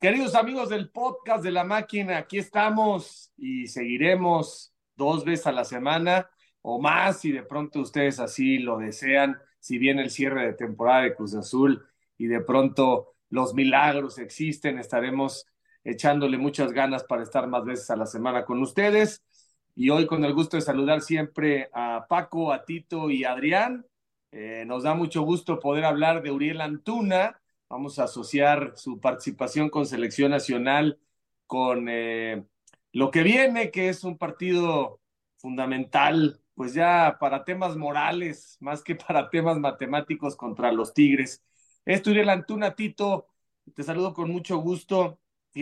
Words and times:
Queridos 0.00 0.36
amigos 0.36 0.68
del 0.68 0.90
podcast 0.90 1.42
de 1.42 1.50
la 1.50 1.64
máquina, 1.64 2.18
aquí 2.18 2.38
estamos 2.38 3.32
y 3.36 3.66
seguiremos 3.66 4.72
dos 4.94 5.24
veces 5.24 5.48
a 5.48 5.52
la 5.52 5.64
semana 5.64 6.30
o 6.62 6.80
más 6.80 7.18
si 7.18 7.32
de 7.32 7.42
pronto 7.42 7.80
ustedes 7.80 8.20
así 8.20 8.58
lo 8.58 8.78
desean, 8.78 9.38
si 9.58 9.76
viene 9.76 10.02
el 10.02 10.10
cierre 10.10 10.46
de 10.46 10.52
temporada 10.52 11.02
de 11.02 11.16
Cruz 11.16 11.34
Azul 11.34 11.84
y 12.16 12.28
de 12.28 12.40
pronto 12.40 13.14
los 13.28 13.54
milagros 13.54 14.18
existen, 14.18 14.78
estaremos 14.78 15.46
echándole 15.82 16.38
muchas 16.38 16.70
ganas 16.70 17.02
para 17.02 17.24
estar 17.24 17.48
más 17.48 17.64
veces 17.64 17.90
a 17.90 17.96
la 17.96 18.06
semana 18.06 18.44
con 18.44 18.62
ustedes. 18.62 19.24
Y 19.74 19.90
hoy 19.90 20.06
con 20.06 20.24
el 20.24 20.32
gusto 20.32 20.56
de 20.56 20.60
saludar 20.60 21.00
siempre 21.00 21.70
a 21.72 22.06
Paco, 22.08 22.52
a 22.52 22.64
Tito 22.64 23.10
y 23.10 23.24
a 23.24 23.32
Adrián. 23.32 23.84
Eh, 24.30 24.62
nos 24.64 24.84
da 24.84 24.94
mucho 24.94 25.22
gusto 25.22 25.58
poder 25.58 25.84
hablar 25.84 26.22
de 26.22 26.30
Uriel 26.30 26.60
Antuna, 26.60 27.40
Vamos 27.70 27.98
a 27.98 28.04
asociar 28.04 28.72
su 28.76 28.98
participación 28.98 29.68
con 29.68 29.86
selección 29.86 30.30
nacional 30.30 30.98
con 31.46 31.88
eh, 31.88 32.44
lo 32.92 33.10
que 33.10 33.22
viene, 33.22 33.70
que 33.70 33.88
es 33.88 34.04
un 34.04 34.16
partido 34.18 35.00
fundamental, 35.36 36.40
pues 36.54 36.74
ya 36.74 37.16
para 37.20 37.44
temas 37.44 37.76
morales, 37.76 38.56
más 38.60 38.82
que 38.82 38.94
para 38.94 39.30
temas 39.30 39.58
matemáticos 39.58 40.36
contra 40.36 40.72
los 40.72 40.94
Tigres. 40.94 41.42
Esto, 41.84 42.10
Uriel 42.10 42.30
Antuna, 42.30 42.74
Tito, 42.74 43.28
te 43.74 43.82
saludo 43.82 44.14
con 44.14 44.30
mucho 44.30 44.58
gusto. 44.58 45.20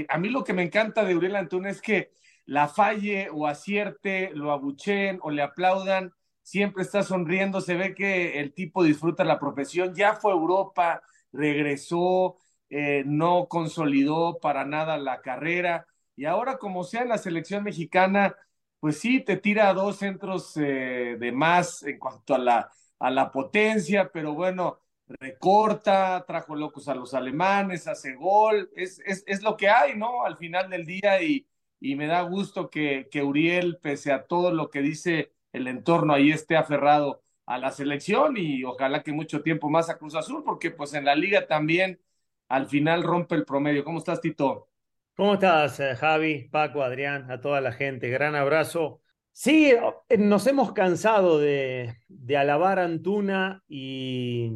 a 0.09 0.19
mí 0.19 0.29
lo 0.29 0.45
que 0.45 0.52
me 0.52 0.63
encanta 0.63 1.05
de 1.05 1.16
Uriel 1.16 1.37
Antuna 1.37 1.71
es 1.71 1.80
que 1.80 2.13
la 2.45 2.69
falle 2.69 3.29
o 3.33 3.47
acierte, 3.47 4.30
lo 4.35 4.52
abucheen 4.52 5.19
o 5.23 5.30
le 5.30 5.43
aplaudan, 5.43 6.13
siempre 6.43 6.83
está 6.85 7.02
sonriendo, 7.02 7.61
se 7.61 7.75
ve 7.75 7.95
que 7.95 8.41
el 8.41 8.55
tipo 8.55 8.85
disfruta 8.85 9.25
la 9.25 9.41
profesión, 9.41 9.95
ya 9.95 10.15
fue 10.15 10.33
Europa, 10.33 11.02
regresó, 11.37 12.37
eh, 12.71 13.03
no 13.07 13.47
consolidó 13.49 14.38
para 14.41 14.65
nada 14.65 14.99
la 14.99 15.21
carrera 15.23 15.87
y 16.16 16.24
ahora 16.24 16.59
como 16.59 16.85
sea 16.85 17.02
en 17.02 17.09
la 17.10 17.19
selección 17.19 17.63
mexicana, 17.65 18.37
pues 18.80 18.99
sí, 19.01 19.21
te 19.21 19.37
tira 19.37 19.73
dos 19.75 19.97
centros 19.99 20.57
eh, 20.57 21.16
de 21.19 21.33
más 21.33 21.83
en 21.83 21.99
cuanto 21.99 22.35
a 22.35 22.38
la, 22.38 22.71
a 22.99 23.10
la 23.10 23.30
potencia, 23.30 24.10
pero 24.13 24.35
bueno, 24.35 24.80
recorta, 25.09 26.25
trajo 26.27 26.55
locos 26.57 26.88
a 26.88 26.95
los 26.95 27.15
alemanes, 27.15 27.87
hace 27.87 28.15
gol, 28.15 28.71
es, 28.75 29.01
es, 29.07 29.25
es 29.27 29.43
lo 29.43 29.57
que 29.57 29.69
hay, 29.69 29.97
¿no? 29.97 30.25
Al 30.25 30.37
final 30.37 30.71
del 30.71 30.85
día 30.87 31.23
y, 31.23 31.47
y 31.80 31.97
me 31.97 32.07
da 32.07 32.23
gusto 32.23 32.71
que, 32.71 33.09
que 33.10 33.23
Uriel, 33.23 33.79
pese 33.79 34.13
a 34.13 34.25
todo 34.27 34.53
lo 34.53 34.71
que 34.71 34.80
dice 34.82 35.32
el 35.53 35.69
entorno, 35.69 36.15
ahí 36.15 36.30
esté 36.30 36.57
aferrado 36.57 37.23
a 37.47 37.59
la 37.59 37.71
selección 37.71 38.37
y 38.37 38.65
ojalá 38.65 39.02
que 39.02 39.13
mucho 39.13 39.43
tiempo 39.43 39.71
más 39.71 39.89
a 39.89 39.99
Cruz 39.99 40.15
Azul, 40.15 40.43
porque 40.45 40.71
pues 40.71 40.95
en 40.95 41.05
la 41.05 41.15
liga 41.15 41.47
también 41.47 42.01
al 42.49 42.66
final 42.66 43.03
rompe 43.03 43.35
el 43.37 43.45
promedio. 43.45 43.85
¿Cómo 43.85 43.99
estás, 43.99 44.21
Tito? 44.21 44.69
¿Cómo 45.15 45.35
estás, 45.35 45.80
eh, 45.80 45.95
Javi, 45.97 46.49
Paco, 46.51 46.83
Adrián, 46.83 47.30
a 47.30 47.41
toda 47.41 47.61
la 47.61 47.73
gente? 47.73 48.11
Gran 48.11 48.35
abrazo. 48.35 49.01
Sí, 49.33 49.73
eh, 50.09 50.19
nos 50.19 50.47
hemos 50.47 50.73
cansado 50.73 51.38
de, 51.38 51.97
alabar 52.37 52.79
a 52.79 52.85
Antuna 52.85 53.63
y, 53.69 54.53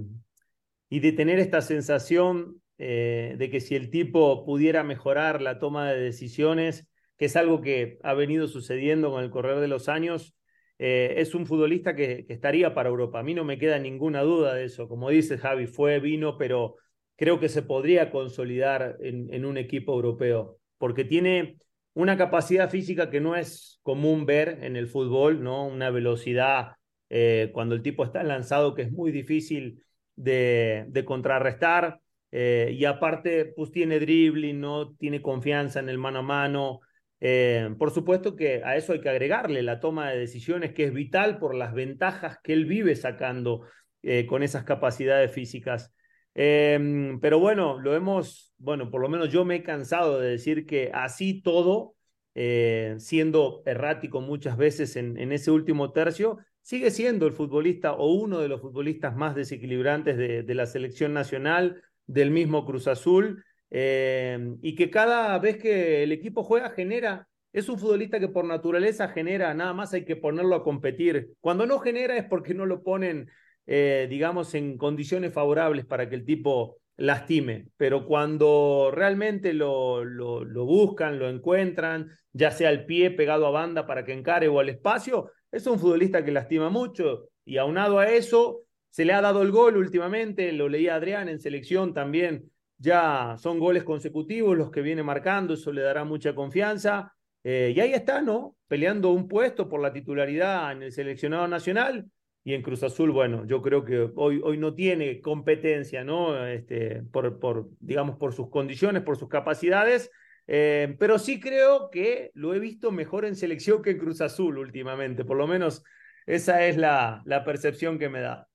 y, 0.88 1.00
de 1.00 1.12
tener 1.12 1.38
esta 1.38 1.62
sensación 1.62 2.60
eh, 2.78 3.36
de 3.38 3.50
que 3.50 3.60
si 3.60 3.74
el 3.74 3.90
tipo 3.90 4.44
pudiera 4.44 4.82
mejorar 4.82 5.40
la 5.42 5.58
toma 5.58 5.90
de 5.90 6.00
decisiones, 6.00 6.88
que 7.16 7.26
es 7.26 7.36
algo 7.36 7.60
que 7.60 7.98
ha 8.02 8.14
venido 8.14 8.48
sucediendo 8.48 9.10
con 9.10 9.22
el 9.22 9.30
correr 9.30 9.60
de 9.60 9.68
los 9.68 9.88
años, 9.88 10.34
eh, 10.82 11.20
es 11.20 11.34
un 11.34 11.44
futbolista 11.44 11.94
que, 11.94 12.24
estaría 12.30 12.72
para 12.72 12.88
Europa. 12.88 13.20
A 13.20 13.22
mí 13.22 13.34
no 13.34 13.44
me 13.44 13.58
queda 13.58 13.78
ninguna 13.78 14.22
duda 14.22 14.54
de 14.54 14.64
eso. 14.64 14.88
Como 14.88 15.10
dice 15.10 15.36
Javi, 15.36 15.66
fue, 15.66 16.00
vino, 16.00 16.38
pero 16.38 16.76
creo 17.16 17.38
que 17.38 17.50
se 17.50 17.60
podría 17.60 18.10
consolidar 18.10 18.96
en, 19.00 19.44
un 19.44 19.58
equipo 19.58 19.92
europeo, 19.92 20.58
porque 20.78 21.04
tiene 21.04 21.58
una 21.92 22.16
capacidad 22.16 22.70
física 22.70 23.10
que 23.10 23.20
no 23.20 23.36
es 23.36 23.78
común 23.82 24.24
ver 24.24 24.58
en 24.62 24.74
el 24.74 24.88
fútbol, 24.88 25.42
¿no? 25.42 25.66
Una 25.66 25.90
velocidad 25.90 26.76
eh, 27.10 27.50
cuando 27.52 27.74
el 27.74 27.82
tipo 27.82 28.02
está 28.02 28.22
lanzado 28.22 28.74
que 28.74 28.80
es 28.82 28.90
muy 28.90 29.12
difícil 29.12 29.82
de, 30.16 31.04
contrarrestar. 31.04 32.00
Eh, 32.32 32.74
y 32.74 32.86
aparte, 32.86 33.52
pues 33.54 33.70
tiene 33.70 34.00
dribbling, 34.00 34.58
¿no? 34.58 34.94
Tiene 34.94 35.20
confianza 35.20 35.78
en 35.80 35.90
el 35.90 35.98
mano 35.98 36.20
a 36.20 36.22
mano, 36.22 36.80
eh, 37.20 37.74
por 37.78 37.90
supuesto 37.90 38.34
que 38.34 38.62
a 38.64 38.76
eso 38.76 38.92
hay 38.92 39.00
que 39.00 39.10
agregarle 39.10 39.62
la 39.62 39.78
toma 39.78 40.10
de 40.10 40.18
decisiones, 40.18 40.72
que 40.72 40.84
es 40.84 40.92
vital 40.92 41.38
por 41.38 41.54
las 41.54 41.74
ventajas 41.74 42.38
que 42.42 42.54
él 42.54 42.64
vive 42.64 42.96
sacando 42.96 43.66
eh, 44.02 44.26
con 44.26 44.42
esas 44.42 44.64
capacidades 44.64 45.30
físicas. 45.30 45.92
Em, 46.34 47.20
pero 47.20 47.38
bueno, 47.38 47.78
lo 47.80 47.94
hemos, 47.94 48.54
bueno, 48.58 48.90
por 48.90 49.02
lo 49.02 49.08
menos 49.08 49.30
yo 49.30 49.44
me 49.44 49.56
he 49.56 49.62
cansado 49.62 50.20
de 50.20 50.30
decir 50.30 50.64
que 50.66 50.90
así 50.94 51.42
todo, 51.42 51.94
eh, 52.34 52.94
siendo 52.98 53.62
errático 53.66 54.20
muchas 54.20 54.56
veces 54.56 54.96
en, 54.96 55.32
ese 55.32 55.50
último 55.50 55.92
tercio, 55.92 56.38
sigue 56.62 56.90
siendo 56.90 57.26
el 57.26 57.32
futbolista 57.32 57.92
o 57.92 58.12
uno 58.14 58.40
de 58.40 58.48
los 58.48 58.60
futbolistas 58.60 59.16
más 59.16 59.34
desequilibrantes 59.34 60.16
de 60.16 60.54
la 60.54 60.66
selección 60.66 61.12
nacional, 61.12 61.82
del 62.10 62.30
mismo 62.30 62.66
Cruz 62.66 62.88
Azul. 62.88 63.44
Em, 63.70 64.58
y 64.62 64.74
que 64.74 64.90
cada 64.90 65.38
vez 65.38 65.56
que 65.58 66.02
el 66.02 66.12
equipo 66.12 66.42
juega 66.42 66.70
genera. 66.70 67.28
Es 67.52 67.68
un 67.68 67.78
futbolista 67.78 68.20
que 68.20 68.28
por 68.28 68.44
naturaleza 68.44 69.08
genera, 69.08 69.52
nada 69.54 69.72
más 69.72 69.92
hay 69.92 70.04
que 70.04 70.16
ponerlo 70.16 70.54
a 70.54 70.62
competir. 70.62 71.32
Cuando 71.40 71.66
no 71.66 71.80
genera 71.80 72.16
es 72.16 72.24
porque 72.24 72.54
no 72.54 72.64
lo 72.64 72.82
ponen, 72.82 73.28
eh, 73.66 74.06
digamos, 74.08 74.54
en 74.54 74.78
condiciones 74.78 75.32
favorables 75.32 75.84
para 75.84 76.08
que 76.08 76.14
el 76.14 76.24
tipo 76.24 76.78
lastime, 76.96 77.68
pero 77.76 78.06
cuando 78.06 78.90
realmente 78.94 79.54
lo, 79.54 80.04
lo, 80.04 80.44
lo, 80.44 80.64
buscan, 80.66 81.18
lo 81.18 81.28
encuentran, 81.28 82.10
ya 82.32 82.50
sea 82.50 82.70
el 82.70 82.84
pie 82.84 83.10
pegado 83.10 83.46
a 83.46 83.50
banda 83.50 83.86
para 83.86 84.04
que 84.04 84.12
encare 84.12 84.48
o 84.48 84.60
al 84.60 84.68
espacio, 84.68 85.32
es 85.50 85.66
un 85.66 85.78
futbolista 85.78 86.24
que 86.24 86.30
lastima 86.30 86.68
mucho 86.68 87.30
y 87.44 87.56
aunado 87.56 87.98
a 87.98 88.10
eso, 88.10 88.64
se 88.90 89.06
le 89.06 89.14
ha 89.14 89.22
dado 89.22 89.40
el 89.42 89.50
gol 89.50 89.78
últimamente, 89.78 90.52
lo 90.52 90.68
leía 90.68 90.94
Adrián 90.94 91.28
en 91.28 91.40
selección 91.40 91.94
también, 91.94 92.50
ya 92.80 93.36
son 93.38 93.58
goles 93.58 93.84
consecutivos 93.84 94.56
los 94.56 94.70
que 94.70 94.80
viene 94.80 95.02
marcando, 95.02 95.54
eso 95.54 95.70
le 95.70 95.82
dará 95.82 96.04
mucha 96.04 96.34
confianza. 96.34 97.14
Eh, 97.44 97.72
y 97.76 97.80
ahí 97.80 97.92
está, 97.92 98.22
¿no? 98.22 98.56
Peleando 98.68 99.10
un 99.10 99.28
puesto 99.28 99.68
por 99.68 99.80
la 99.80 99.92
titularidad 99.92 100.72
en 100.72 100.82
el 100.82 100.92
seleccionado 100.92 101.46
nacional 101.46 102.06
y 102.42 102.54
en 102.54 102.62
Cruz 102.62 102.82
Azul, 102.82 103.10
bueno, 103.10 103.46
yo 103.46 103.60
creo 103.60 103.84
que 103.84 104.10
hoy, 104.16 104.40
hoy 104.42 104.56
no 104.56 104.74
tiene 104.74 105.20
competencia, 105.20 106.04
¿no? 106.04 106.46
Este, 106.46 107.02
por, 107.12 107.38
por, 107.38 107.68
digamos, 107.80 108.16
por 108.16 108.32
sus 108.32 108.48
condiciones, 108.48 109.02
por 109.02 109.18
sus 109.18 109.28
capacidades, 109.28 110.10
eh, 110.46 110.96
pero 110.98 111.18
sí 111.18 111.38
creo 111.38 111.90
que 111.90 112.30
lo 112.32 112.54
he 112.54 112.58
visto 112.58 112.92
mejor 112.92 113.26
en 113.26 113.36
selección 113.36 113.82
que 113.82 113.90
en 113.90 113.98
Cruz 113.98 114.22
Azul 114.22 114.56
últimamente, 114.56 115.24
por 115.24 115.36
lo 115.36 115.46
menos 115.46 115.84
esa 116.26 116.66
es 116.66 116.78
la, 116.78 117.20
la 117.26 117.44
percepción 117.44 117.98
que 117.98 118.08
me 118.08 118.20
da. 118.20 118.48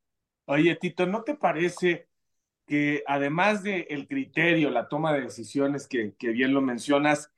Oye, 0.46 0.76
Tito, 0.76 1.06
¿no 1.06 1.24
te 1.24 1.36
parece 1.36 2.08
que 2.66 3.04
además 3.08 3.64
del 3.64 3.86
el 3.90 4.08
criterio, 4.08 4.70
la 4.72 4.90
toma 4.90 5.14
de 5.14 5.22
decisiones 5.22 5.88
que, 5.88 6.16
que, 6.16 6.30
bien 6.30 6.54
lo 6.54 6.62
mencionas, 6.62 7.32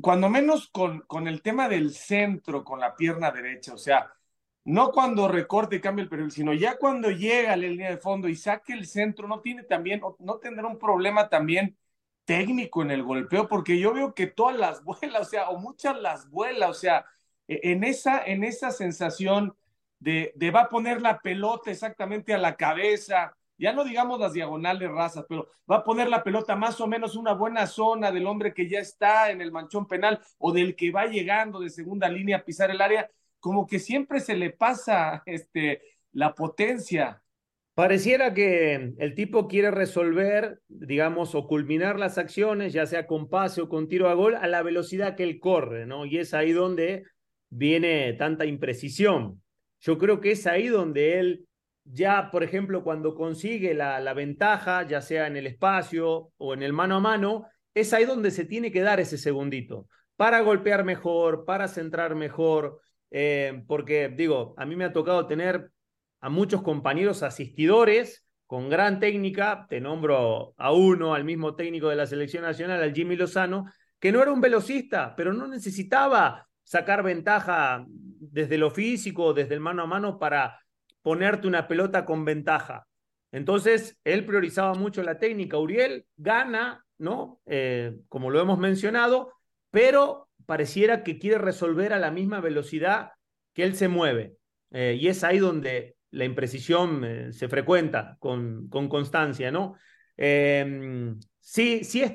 cuando 0.00 0.28
menos 0.30 0.68
con, 0.68 1.00
con 1.02 1.28
el 1.28 1.42
tema 1.42 1.68
del 1.68 1.92
centro, 1.94 2.64
con 2.64 2.80
la 2.80 2.96
pierna 2.96 3.30
derecha, 3.30 3.74
o 3.74 3.78
sea, 3.78 4.12
no 4.64 4.92
cuando 4.92 5.28
recorte 5.28 5.76
y 5.76 5.80
cambie 5.80 6.04
el 6.04 6.08
perfil, 6.08 6.30
sino 6.30 6.52
ya 6.54 6.76
cuando 6.78 7.10
llega 7.10 7.52
a 7.52 7.56
la 7.56 7.66
línea 7.66 7.90
de 7.90 7.96
fondo 7.98 8.28
y 8.28 8.36
saque 8.36 8.72
el 8.72 8.86
centro, 8.86 9.26
no 9.28 9.40
tiene 9.40 9.64
también, 9.64 10.00
no 10.18 10.38
tendrá 10.38 10.66
un 10.66 10.78
problema 10.78 11.28
también 11.28 11.76
técnico 12.24 12.82
en 12.82 12.90
el 12.90 13.02
golpeo, 13.02 13.48
porque 13.48 13.78
yo 13.78 13.92
veo 13.92 14.14
que 14.14 14.26
todas 14.26 14.56
las 14.56 14.84
vuelas, 14.84 15.22
o 15.22 15.24
sea, 15.24 15.50
o 15.50 15.58
muchas 15.58 16.00
las 16.00 16.30
vuelas, 16.30 16.70
o 16.70 16.74
sea, 16.74 17.04
e, 17.48 17.72
en 17.72 17.84
esa, 17.84 18.24
en 18.24 18.44
esa 18.44 18.70
sensación 18.70 19.56
de, 19.98 20.32
de 20.36 20.50
va 20.50 20.62
a 20.62 20.68
poner 20.68 21.00
la 21.02 21.20
pelota 21.20 21.70
exactamente 21.70 22.34
a 22.34 22.38
la 22.38 22.56
cabeza, 22.56 23.36
ya 23.62 23.72
no 23.72 23.84
digamos 23.84 24.18
las 24.18 24.32
diagonales 24.32 24.90
razas, 24.90 25.24
pero 25.28 25.48
va 25.70 25.76
a 25.76 25.84
poner 25.84 26.08
la 26.08 26.24
pelota 26.24 26.56
más 26.56 26.80
o 26.80 26.88
menos 26.88 27.14
una 27.14 27.32
buena 27.32 27.68
zona 27.68 28.10
del 28.10 28.26
hombre 28.26 28.52
que 28.52 28.68
ya 28.68 28.80
está 28.80 29.30
en 29.30 29.40
el 29.40 29.52
manchón 29.52 29.86
penal 29.86 30.20
o 30.38 30.50
del 30.52 30.74
que 30.74 30.90
va 30.90 31.06
llegando 31.06 31.60
de 31.60 31.70
segunda 31.70 32.08
línea 32.08 32.38
a 32.38 32.44
pisar 32.44 32.72
el 32.72 32.80
área, 32.80 33.08
como 33.38 33.68
que 33.68 33.78
siempre 33.78 34.18
se 34.18 34.34
le 34.34 34.50
pasa 34.50 35.22
este, 35.26 35.80
la 36.10 36.34
potencia. 36.34 37.22
Pareciera 37.74 38.34
que 38.34 38.94
el 38.98 39.14
tipo 39.14 39.46
quiere 39.46 39.70
resolver, 39.70 40.60
digamos, 40.66 41.36
o 41.36 41.46
culminar 41.46 42.00
las 42.00 42.18
acciones, 42.18 42.72
ya 42.72 42.86
sea 42.86 43.06
con 43.06 43.30
pase 43.30 43.62
o 43.62 43.68
con 43.68 43.86
tiro 43.86 44.08
a 44.08 44.14
gol, 44.14 44.34
a 44.34 44.48
la 44.48 44.64
velocidad 44.64 45.14
que 45.14 45.22
él 45.22 45.38
corre, 45.38 45.86
¿no? 45.86 46.04
Y 46.04 46.18
es 46.18 46.34
ahí 46.34 46.50
donde 46.50 47.04
viene 47.48 48.12
tanta 48.14 48.44
imprecisión. 48.44 49.40
Yo 49.78 49.98
creo 49.98 50.20
que 50.20 50.32
es 50.32 50.48
ahí 50.48 50.66
donde 50.66 51.20
él 51.20 51.46
ya, 51.92 52.30
por 52.30 52.42
ejemplo, 52.42 52.82
cuando 52.82 53.14
consigue 53.14 53.74
la, 53.74 54.14
ventaja, 54.14 54.86
ya 54.86 55.02
sea 55.02 55.26
en 55.26 55.36
el 55.36 55.46
espacio 55.46 56.32
o 56.38 56.54
en 56.54 56.62
el 56.62 56.72
mano 56.72 56.96
a 56.96 57.00
mano, 57.00 57.46
es 57.74 57.92
ahí 57.92 58.06
donde 58.06 58.30
se 58.30 58.46
tiene 58.46 58.72
que 58.72 58.80
dar 58.80 58.98
ese 58.98 59.18
segundito 59.18 59.88
para 60.16 60.40
golpear 60.40 60.84
mejor, 60.84 61.44
para 61.44 61.68
centrar 61.68 62.14
mejor, 62.14 62.80
eh, 63.10 63.62
porque 63.66 64.08
digo, 64.08 64.54
a 64.56 64.64
mí 64.64 64.74
me 64.74 64.84
ha 64.84 64.92
tocado 64.92 65.26
tener 65.26 65.70
a 66.20 66.30
muchos 66.30 66.62
compañeros 66.62 67.22
asistidores 67.22 68.26
con 68.46 68.70
gran 68.70 68.98
técnica, 68.98 69.66
te 69.68 69.80
nombro 69.80 70.54
a 70.56 70.72
uno, 70.72 71.14
al 71.14 71.24
mismo 71.24 71.56
técnico 71.56 71.88
de 71.88 71.96
la 71.96 72.06
selección 72.06 72.42
nacional, 72.42 72.82
al 72.82 72.94
Jimmy 72.94 73.16
Lozano, 73.16 73.66
que 73.98 74.12
no 74.12 74.22
era 74.22 74.32
un 74.32 74.40
velocista, 74.40 75.14
pero 75.14 75.34
no 75.34 75.46
necesitaba 75.46 76.48
sacar 76.62 77.02
ventaja 77.02 77.84
desde 77.86 78.56
lo 78.56 78.70
físico, 78.70 79.34
desde 79.34 79.54
el 79.54 79.60
mano 79.60 79.82
a 79.82 79.86
mano 79.86 80.18
para 80.18 80.61
ponerte 81.02 81.46
una 81.46 81.68
pelota 81.68 82.04
con 82.04 82.24
ventaja. 82.24 82.86
Entonces, 83.32 83.98
él 84.04 84.24
priorizaba 84.24 84.74
mucho 84.74 85.02
la 85.02 85.18
técnica. 85.18 85.58
Uriel 85.58 86.06
gana, 86.16 86.84
¿no? 86.98 87.40
Eh, 87.46 87.96
como 88.08 88.30
lo 88.30 88.40
hemos 88.40 88.58
mencionado, 88.58 89.32
pero 89.70 90.28
pareciera 90.46 91.02
que 91.02 91.18
quiere 91.18 91.38
resolver 91.38 91.92
a 91.92 91.98
la 91.98 92.10
misma 92.10 92.40
velocidad 92.40 93.12
que 93.54 93.64
él 93.64 93.74
se 93.74 93.88
mueve. 93.88 94.34
Eh, 94.70 94.96
y 95.00 95.08
es 95.08 95.24
ahí 95.24 95.38
donde 95.38 95.96
la 96.10 96.24
imprecisión 96.24 97.04
eh, 97.04 97.32
se 97.32 97.48
frecuenta 97.48 98.16
con, 98.18 98.68
con 98.68 98.88
constancia, 98.88 99.50
¿no? 99.50 99.76
Sí, 101.40 101.82
sí 101.82 102.02
es, 102.02 102.12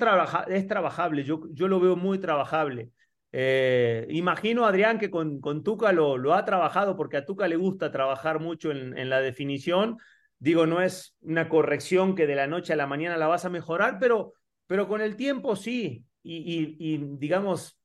es 0.48 0.68
trabajable, 0.68 1.24
yo, 1.26 1.42
yo 1.52 1.68
lo 1.68 1.80
veo 1.82 1.98
muy 1.98 2.20
trabajable. 2.20 2.92
Eh, 3.32 4.08
imagino, 4.10 4.66
Adrián, 4.66 5.00
que 5.00 5.10
con, 5.10 5.40
con 5.42 5.64
Tuca 5.64 5.92
lo, 5.92 6.34
ha 6.34 6.46
trabajado 6.46 6.96
porque 6.96 7.18
a 7.18 7.26
Tuca 7.26 7.48
le 7.48 7.56
gusta 7.56 7.92
trabajar 7.92 8.40
mucho 8.40 8.72
en, 8.72 9.10
la 9.10 9.22
definición. 9.22 9.98
Digo, 10.40 10.66
no 10.66 10.82
es 10.82 11.16
una 11.22 11.50
corrección 11.50 12.16
que 12.16 12.28
de 12.28 12.36
la 12.36 12.48
noche 12.48 12.74
a 12.74 12.78
la 12.78 12.88
mañana 12.88 13.18
la 13.18 13.28
vas 13.28 13.46
a 13.46 13.50
mejorar, 13.50 13.98
pero, 14.00 14.34
pero 14.66 14.88
con 14.88 15.02
el 15.02 15.16
tiempo 15.16 15.56
sí. 15.56 16.06
Y 16.24 16.98
digamos, 17.18 17.78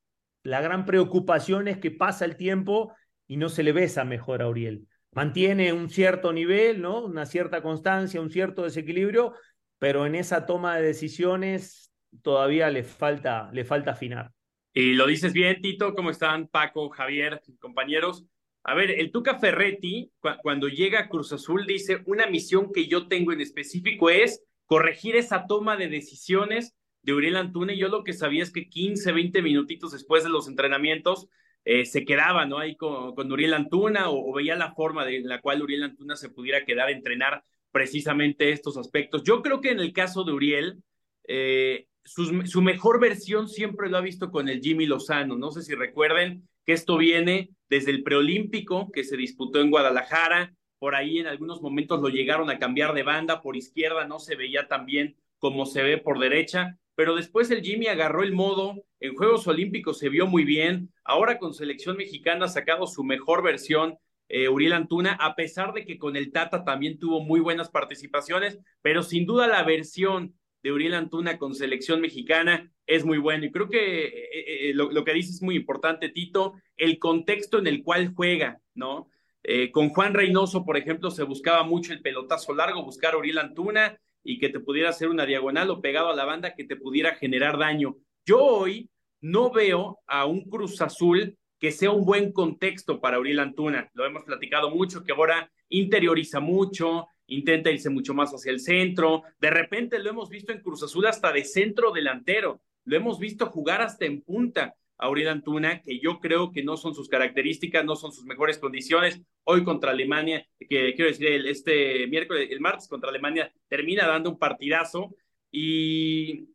la 0.43 0.61
gran 0.61 0.85
preocupación 0.85 1.69
es 1.69 1.79
que 1.79 1.91
pasa 1.91 2.25
el 2.25 2.37
tiempo 2.37 2.93
y 3.27 3.37
no 3.37 3.49
se 3.49 3.63
le 3.63 3.73
ve 3.73 3.85
esa 3.85 4.05
mejora 4.05 4.47
a 4.47 4.49
Uriel. 4.49 4.87
Mantiene 5.13 5.73
un 5.73 5.89
cierto 5.89 6.33
nivel, 6.33 6.81
¿no? 6.81 7.05
Una 7.05 7.27
cierta 7.27 7.63
constancia, 7.63 8.21
un 8.21 8.31
cierto 8.31 8.65
desequilibrio, 8.65 9.35
pero 9.79 10.07
en 10.07 10.15
esa 10.15 10.47
toma 10.47 10.77
de 10.77 10.83
decisiones 10.83 11.93
todavía 12.23 12.71
le 12.71 12.83
falta, 12.83 13.51
le 13.53 13.65
falta 13.65 13.93
afinar. 13.93 14.33
Y 14.75 14.95
lo 14.95 15.07
dices 15.07 15.33
bien, 15.33 15.61
Tito, 15.61 15.95
¿cómo 15.95 16.11
están 16.11 16.49
Paco, 16.49 16.89
Javier, 16.89 17.43
compañeros? 17.61 18.25
A 18.65 18.75
ver, 18.75 18.91
el 18.91 19.11
Tuca 19.11 19.39
Ferretti, 19.39 20.13
cuando 20.43 20.69
llega 20.69 21.01
a 21.01 21.09
Cruz 21.09 21.33
Azul, 21.33 21.67
dice, 21.67 22.03
una 22.07 22.27
misión 22.27 22.73
que 22.73 22.87
yo 22.87 23.09
tengo 23.09 23.33
en 23.33 23.41
específico 23.41 24.09
es 24.09 24.43
corregir 24.67 25.17
esa 25.17 25.47
toma 25.47 25.77
de 25.77 25.89
decisiones 25.89 26.75
de 27.03 27.13
Uriel 27.13 27.37
Antuna. 27.37 27.75
Y 27.75 27.79
yo 27.79 27.89
lo 27.89 28.05
que 28.05 28.13
sabía 28.15 28.43
es 28.43 28.53
que 28.53 28.69
15, 28.69 29.13
20 29.13 29.43
minutitos 29.43 29.93
después 29.93 30.23
de 30.23 30.31
los 30.31 30.49
entrenamientos 30.49 31.29
eh, 31.65 31.85
se 31.85 32.05
quedaba, 32.05 32.47
¿no? 32.47 32.59
Ahí 32.59 32.77
con, 32.77 33.15
con 33.15 33.31
Uriel 33.31 33.55
Antuna 33.55 34.11
o, 34.11 34.33
veía 34.33 34.57
la 34.57 34.73
forma 34.73 35.05
de 35.05 35.21
la 35.21 35.41
cual 35.41 35.63
Uriel 35.63 35.83
Antuna 35.83 36.17
se 36.17 36.31
pudiera 36.31 36.65
quedar 36.65 36.89
a 36.89 36.93
entrenar 36.93 37.45
precisamente 37.73 38.51
estos 38.51 38.77
aspectos. 38.79 39.23
Yo 39.25 39.43
creo 39.43 39.61
que 39.61 39.71
en 39.71 39.81
el 39.81 39.93
caso 39.93 40.25
de 40.25 40.33
Uriel, 40.33 40.83
eh, 41.29 41.89
su, 42.05 42.63
mejor 42.63 43.01
versión 43.01 43.49
siempre 43.49 43.89
lo 43.89 43.97
ha 43.97 44.01
visto 44.01 44.31
con 44.31 44.49
el 44.49 44.61
Jimmy 44.61 44.87
Lozano. 44.87 45.37
No 45.37 45.51
sé 45.51 45.63
si 45.63 45.75
recuerden 45.75 46.49
que 46.65 46.73
esto 46.73 46.97
viene 46.97 47.51
desde 47.69 47.91
el 47.91 48.03
preolímpico 48.03 48.91
que 48.93 49.05
se 49.05 49.17
disputó 49.17 49.61
en 49.61 49.71
Guadalajara. 49.71 50.55
Por 50.79 50.95
ahí 50.95 51.19
en 51.19 51.27
algunos 51.27 51.63
momentos 51.63 52.01
lo 52.01 52.09
llegaron 52.09 52.51
a 52.51 52.59
cambiar 52.59 52.93
de 52.93 53.05
banda 53.05 53.41
por 53.41 53.57
izquierda, 53.57 54.07
no 54.07 54.19
se 54.19 54.35
veía 54.35 54.67
tan 54.67 54.85
bien 54.85 55.17
como 55.39 55.65
se 55.65 55.83
ve 55.83 55.99
por 55.99 56.19
derecha. 56.19 56.79
Pero 56.95 57.15
después 57.15 57.51
el 57.51 57.63
Jimmy 57.63 57.87
agarró 57.87 58.23
el 58.23 58.33
modo, 58.33 58.85
en 59.01 59.15
Juegos 59.15 59.47
Olímpicos 59.47 59.99
se 59.99 60.09
vio 60.09 60.27
muy 60.27 60.45
bien, 60.45 60.93
ahora 61.05 61.39
con 61.39 61.55
selección 61.55 61.97
mexicana 61.97 62.45
ha 62.45 62.49
sacado 62.49 62.87
su 62.87 63.03
mejor 63.03 63.43
versión, 63.43 63.99
eh, 64.29 64.49
Uriel 64.49 64.75
Antuna, 64.75 65.13
a 65.13 65.35
pesar 65.35 65.73
de 65.73 65.85
que 65.85 65.99
con 65.99 66.17
el 66.17 66.33
Tata 66.33 66.65
también 66.65 66.99
tuvo 66.99 67.21
muy 67.21 67.41
buenas 67.41 67.71
participaciones, 67.71 68.59
pero 68.83 69.03
sin 69.03 69.25
duda 69.25 69.47
la 69.47 69.63
versión 69.63 70.35
de 70.63 70.73
Uriel 70.73 70.95
Antuna 70.95 71.39
con 71.39 71.55
selección 71.55 72.01
mexicana 72.01 72.71
es 72.87 73.05
muy 73.05 73.19
bueno. 73.19 73.45
Y 73.45 73.51
creo 73.51 73.69
que 73.69 74.05
eh, 74.07 74.71
eh, 74.71 74.75
lo, 74.75 75.05
que 75.05 75.13
dice 75.13 75.31
es 75.31 75.43
muy 75.43 75.57
importante, 75.57 76.09
Tito, 76.09 76.55
el 76.77 76.99
contexto 76.99 77.59
en 77.59 77.67
el 77.67 77.83
cual 77.83 78.13
juega, 78.15 78.61
¿no? 78.75 79.09
Eh, 79.45 79.73
con 79.73 79.89
Juan 79.89 80.15
Reynoso, 80.15 80.65
por 80.65 80.77
ejemplo, 80.77 81.11
se 81.11 81.25
buscaba 81.25 81.65
mucho 81.65 81.93
el 81.93 82.01
pelotazo 82.01 82.55
largo, 82.55 82.85
buscar 82.85 83.15
a 83.15 83.19
Uriel 83.19 83.39
Antuna 83.39 83.99
y 84.23 84.39
que 84.39 84.49
te 84.49 84.61
pudiera 84.61 84.91
hacer 84.91 85.09
una 85.09 85.27
diagonal 85.27 85.71
o 85.71 85.81
pegado 85.81 86.11
a 86.11 86.17
la 86.17 86.25
banda 86.25 86.55
que 86.55 86.65
te 86.65 86.77
pudiera 86.77 87.17
generar 87.17 87.59
daño. 87.59 87.97
Yo 88.25 88.39
hoy 88.45 88.89
no 89.21 89.51
veo 89.51 89.99
a 90.07 90.27
un 90.27 90.45
Cruz 90.49 90.81
Azul 90.81 91.37
que 91.59 91.73
sea 91.73 91.91
un 91.91 92.05
buen 92.05 92.33
contexto 92.33 93.01
para 93.01 93.19
Uriel 93.19 93.41
Antuna. 93.41 93.91
Lo 93.95 94.05
hemos 94.05 94.25
platicado 94.25 94.71
mucho, 94.71 95.03
que 95.03 95.13
ahora 95.13 95.51
interioriza 95.69 96.39
mucho, 96.39 97.07
intenta 97.35 97.71
irse 97.71 97.91
mucho 97.91 98.15
más 98.15 98.33
hacia 98.33 98.53
el 98.53 98.61
centro. 98.61 99.23
De 99.41 99.51
repente 99.51 99.99
lo 99.99 100.11
hemos 100.11 100.29
visto 100.29 100.53
en 100.53 100.61
Cruz 100.61 100.83
Azul 100.83 101.07
hasta 101.07 101.33
de 101.33 101.45
centro 101.45 101.93
delantero. 101.93 102.61
Lo 102.85 102.97
hemos 102.97 103.19
visto 103.19 103.47
jugar 103.47 103.81
hasta 103.83 104.05
en 104.05 104.23
punta 104.23 104.75
a 104.99 105.11
Uriel 105.11 105.29
Antuna, 105.29 105.83
que 105.83 105.99
yo 105.99 106.21
creo 106.21 106.53
que 106.53 106.63
no 106.63 106.77
son 106.77 106.95
sus 106.95 107.09
características, 107.09 107.85
no 107.85 107.97
son 107.97 108.13
sus 108.13 108.25
mejores 108.25 108.59
condiciones. 108.59 109.21
Hoy 109.45 109.65
contra 109.65 109.91
Alemania, 109.91 110.47
que 110.59 110.95
quiero 110.95 111.11
decir, 111.11 111.27
el, 111.27 111.47
este 111.47 112.07
miércoles, 112.07 112.49
el 112.51 112.61
martes 112.61 112.87
contra 112.87 113.11
Alemania, 113.11 113.53
termina 113.69 114.07
dando 114.07 114.31
un 114.31 114.39
partidazo 114.39 115.15
y, 115.51 116.49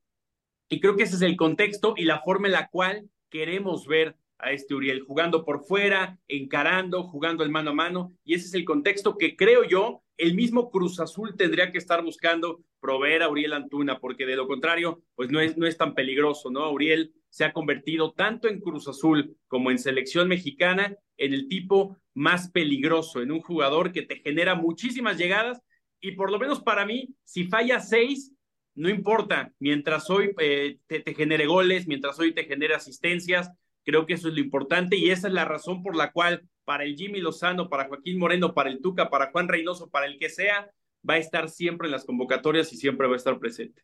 y 0.70 0.80
creo 0.80 0.96
que 0.96 1.04
ese 1.04 1.16
es 1.16 1.22
el 1.24 1.36
contexto 1.36 1.94
y 1.98 2.06
la 2.06 2.22
forma 2.22 2.48
en 2.48 2.54
la 2.54 2.70
cual 2.70 3.10
queremos 3.30 3.86
ver 3.86 4.16
a 4.40 4.52
este 4.52 4.76
Uriel, 4.76 5.02
jugando 5.02 5.44
por 5.44 5.66
fuera, 5.66 6.20
encarando, 6.28 7.04
jugando 7.04 7.44
el 7.44 7.50
mano 7.50 7.72
a 7.72 7.74
mano, 7.74 8.14
y 8.24 8.36
ese 8.36 8.48
es 8.48 8.54
el 8.54 8.66
contexto 8.66 9.18
que 9.18 9.36
creo 9.36 9.64
yo 9.64 10.04
el 10.18 10.34
mismo 10.34 10.72
Cruz 10.72 11.00
Azul 11.00 11.36
tendría 11.38 11.72
que 11.72 11.78
estar 11.78 12.04
buscando 12.04 12.64
proveer 12.80 13.24
a 13.24 13.30
Uriel 13.30 13.54
Antuna, 13.54 14.00
porque 14.00 14.26
de 14.26 14.36
lo 14.36 14.48
contrario, 14.48 15.04
pues 15.16 15.30
no 15.30 15.40
es, 15.40 15.58
no 15.58 15.68
es 15.68 15.78
tan 15.78 15.94
peligroso, 15.94 16.50
¿no? 16.50 16.72
Uriel 16.72 17.14
se 17.30 17.46
ha 17.46 17.54
convertido 17.54 18.14
tanto 18.14 18.48
en 18.48 18.60
Cruz 18.60 18.88
Azul 18.88 19.38
como 19.48 19.70
en 19.70 19.78
selección 19.78 20.28
mexicana 20.28 20.96
en 21.18 21.34
el 21.34 21.48
tipo 21.48 21.98
más 22.14 22.50
peligroso, 22.50 23.22
en 23.22 23.32
un 23.32 23.42
jugador 23.42 23.92
que 23.92 24.02
te 24.02 24.18
genera 24.18 24.56
muchísimas 24.56 25.18
llegadas 25.18 25.62
y 26.00 26.12
por 26.14 26.32
lo 26.32 26.40
menos 26.40 26.62
para 26.62 26.86
mí, 26.86 27.10
si 27.24 27.46
falla 27.46 27.80
seis, 27.80 28.34
no 28.76 28.90
importa, 28.90 29.52
mientras 29.60 30.10
hoy 30.10 30.32
eh, 30.40 30.80
te, 30.88 31.00
te 31.00 31.14
genere 31.14 31.48
goles, 31.48 31.88
mientras 31.88 32.20
hoy 32.20 32.34
te 32.34 32.46
genere 32.46 32.76
asistencias, 32.76 33.52
creo 33.84 34.06
que 34.06 34.14
eso 34.14 34.28
es 34.28 34.34
lo 34.34 34.40
importante 34.40 34.96
y 34.96 35.10
esa 35.10 35.28
es 35.28 35.34
la 35.34 35.46
razón 35.46 35.82
por 35.82 35.96
la 35.96 36.12
cual 36.12 36.48
para 36.68 36.84
el 36.84 36.98
Jimmy 36.98 37.22
Lozano, 37.22 37.70
para 37.70 37.88
Joaquín 37.88 38.20
Moreno, 38.20 38.54
para 38.54 38.70
el 38.70 38.82
Tuca, 38.82 39.10
para 39.10 39.32
Juan 39.32 39.48
Reynoso, 39.48 39.90
para 39.90 40.06
el 40.06 40.20
que 40.20 40.30
sea, 40.30 40.70
va 41.10 41.14
a 41.14 41.18
estar 41.18 41.48
siempre 41.48 41.88
en 41.88 41.94
las 41.94 42.04
convocatorias 42.04 42.74
y 42.74 42.76
siempre 42.76 43.08
va 43.08 43.14
a 43.14 43.16
estar 43.16 43.40
presente. 43.40 43.84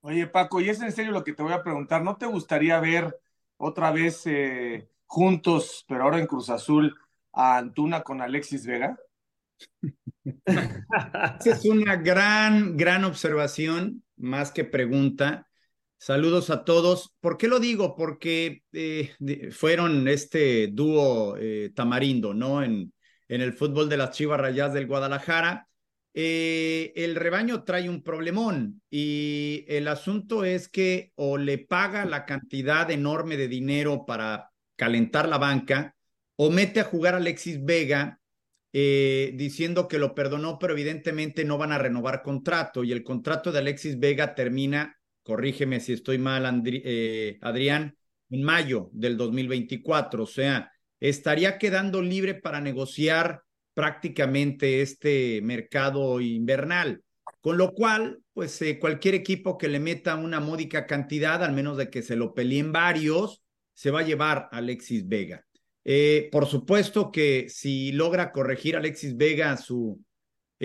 Oye, 0.00 0.26
Paco, 0.26 0.58
y 0.62 0.70
es 0.70 0.80
en 0.80 0.90
serio 0.90 1.12
lo 1.12 1.22
que 1.22 1.34
te 1.34 1.42
voy 1.42 1.52
a 1.52 1.62
preguntar, 1.62 2.02
¿no 2.02 2.16
te 2.16 2.24
gustaría 2.24 2.80
ver 2.80 3.14
otra 3.58 3.92
vez 3.92 4.22
eh, 4.26 4.88
juntos, 5.04 5.84
pero 5.86 6.04
ahora 6.04 6.18
en 6.18 6.26
Cruz 6.26 6.48
Azul, 6.48 6.98
a 7.30 7.58
Antuna 7.58 8.02
con 8.02 8.22
Alexis 8.22 8.64
Vega? 8.64 8.98
Esa 10.46 11.50
es 11.50 11.64
una 11.66 11.96
gran, 11.96 12.78
gran 12.78 13.04
observación, 13.04 14.02
más 14.16 14.50
que 14.50 14.64
pregunta. 14.64 15.46
Saludos 16.04 16.50
a 16.50 16.64
todos. 16.64 17.14
¿Por 17.20 17.38
qué 17.38 17.48
lo 17.48 17.60
digo? 17.60 17.96
Porque 17.96 18.62
eh, 18.74 19.14
fueron 19.50 20.06
este 20.06 20.66
dúo 20.66 21.38
eh, 21.38 21.72
tamarindo, 21.74 22.34
¿no? 22.34 22.62
En, 22.62 22.92
en 23.26 23.40
el 23.40 23.54
fútbol 23.54 23.88
de 23.88 23.96
las 23.96 24.10
Chivas 24.10 24.38
Rayas 24.38 24.74
del 24.74 24.86
Guadalajara. 24.86 25.66
Eh, 26.12 26.92
el 26.94 27.14
rebaño 27.14 27.64
trae 27.64 27.88
un 27.88 28.02
problemón 28.02 28.82
y 28.90 29.64
el 29.66 29.88
asunto 29.88 30.44
es 30.44 30.68
que 30.68 31.10
o 31.14 31.38
le 31.38 31.56
paga 31.56 32.04
la 32.04 32.26
cantidad 32.26 32.90
enorme 32.90 33.38
de 33.38 33.48
dinero 33.48 34.04
para 34.06 34.50
calentar 34.76 35.26
la 35.26 35.38
banca 35.38 35.96
o 36.36 36.50
mete 36.50 36.80
a 36.80 36.84
jugar 36.84 37.14
a 37.14 37.16
Alexis 37.16 37.64
Vega 37.64 38.20
diciendo 38.70 39.88
que 39.88 39.98
lo 39.98 40.14
perdonó, 40.14 40.58
pero 40.58 40.74
evidentemente 40.74 41.46
no 41.46 41.56
van 41.56 41.72
a 41.72 41.78
renovar 41.78 42.22
contrato 42.22 42.84
y 42.84 42.92
el 42.92 43.04
contrato 43.04 43.52
de 43.52 43.60
Alexis 43.60 43.98
Vega 43.98 44.34
termina 44.34 44.98
corrígeme 45.24 45.80
si 45.80 45.94
estoy 45.94 46.18
mal, 46.18 46.62
eh, 46.66 47.38
Adrián, 47.40 47.96
en 48.30 48.42
mayo 48.44 48.90
del 48.92 49.16
2024. 49.16 50.22
O 50.22 50.26
sea, 50.26 50.70
estaría 51.00 51.58
quedando 51.58 52.00
libre 52.00 52.34
para 52.34 52.60
negociar 52.60 53.42
prácticamente 53.74 54.82
este 54.82 55.40
mercado 55.42 56.20
invernal. 56.20 57.02
Con 57.40 57.58
lo 57.58 57.72
cual, 57.72 58.20
pues 58.32 58.60
eh, 58.62 58.78
cualquier 58.78 59.14
equipo 59.14 59.58
que 59.58 59.68
le 59.68 59.80
meta 59.80 60.14
una 60.14 60.40
módica 60.40 60.86
cantidad, 60.86 61.42
al 61.42 61.52
menos 61.52 61.76
de 61.76 61.90
que 61.90 62.02
se 62.02 62.16
lo 62.16 62.34
peleen 62.34 62.72
varios, 62.72 63.42
se 63.72 63.90
va 63.90 64.00
a 64.00 64.04
llevar 64.04 64.48
a 64.52 64.58
Alexis 64.58 65.08
Vega. 65.08 65.44
Eh, 65.84 66.28
por 66.32 66.46
supuesto 66.46 67.10
que 67.10 67.48
si 67.48 67.92
logra 67.92 68.32
corregir 68.32 68.76
a 68.76 68.78
Alexis 68.78 69.16
Vega 69.16 69.56
su, 69.56 70.02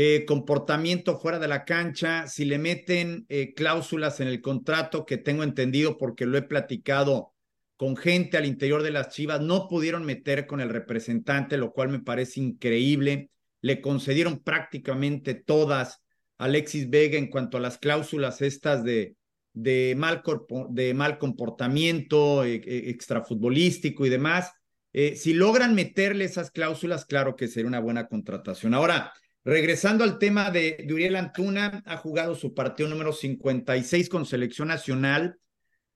eh, 0.02 0.24
comportamiento 0.24 1.20
fuera 1.20 1.40
de 1.40 1.50
la 1.50 1.66
cancha, 1.66 2.26
si 2.26 2.46
le 2.46 2.58
meten 2.58 3.26
eh, 3.28 3.54
cláusulas 3.54 4.22
en 4.22 4.30
el 4.30 4.40
contrato, 4.40 5.06
que 5.06 5.18
tengo 5.18 5.44
entendido 5.44 5.98
porque 5.98 6.26
lo 6.26 6.38
he 6.38 6.42
platicado 6.42 7.34
con 7.76 7.98
gente 7.98 8.38
al 8.38 8.46
interior 8.46 8.82
de 8.82 8.92
las 8.92 9.10
Chivas, 9.10 9.42
no 9.42 9.68
pudieron 9.68 10.06
meter 10.06 10.48
con 10.48 10.62
el 10.62 10.70
representante, 10.70 11.58
lo 11.58 11.74
cual 11.74 11.90
me 11.90 12.00
parece 12.00 12.40
increíble. 12.40 13.30
Le 13.60 13.82
concedieron 13.82 14.40
prácticamente 14.40 15.34
todas 15.34 16.02
Alexis 16.38 16.90
Vega 16.90 17.18
en 17.18 17.28
cuanto 17.28 17.58
a 17.58 17.60
las 17.60 17.78
cláusulas 17.78 18.42
estas 18.42 18.86
de, 18.86 19.18
de, 19.52 19.96
mal, 19.98 20.24
de 20.70 20.94
mal 20.94 21.18
comportamiento 21.18 22.46
e, 22.46 22.56
e, 22.56 22.90
extrafutbolístico 22.90 24.06
y 24.06 24.10
demás. 24.10 24.54
Eh, 24.94 25.18
si 25.18 25.34
logran 25.34 25.76
meterle 25.76 26.24
esas 26.24 26.52
cláusulas, 26.52 27.04
claro 27.04 27.36
que 27.36 27.50
sería 27.50 27.68
una 27.68 27.82
buena 27.82 28.08
contratación. 28.08 28.74
Ahora, 28.74 29.12
regresando 29.44 30.04
al 30.04 30.20
tema 30.20 30.52
de, 30.52 30.86
Uriel 30.92 31.16
Antuna, 31.16 31.84
ha 31.86 31.98
jugado 31.98 32.36
su 32.36 32.54
partido 32.54 32.90
número 32.90 33.14
56 33.14 34.10
con 34.10 34.26
selección 34.26 34.68
nacional, 34.68 35.40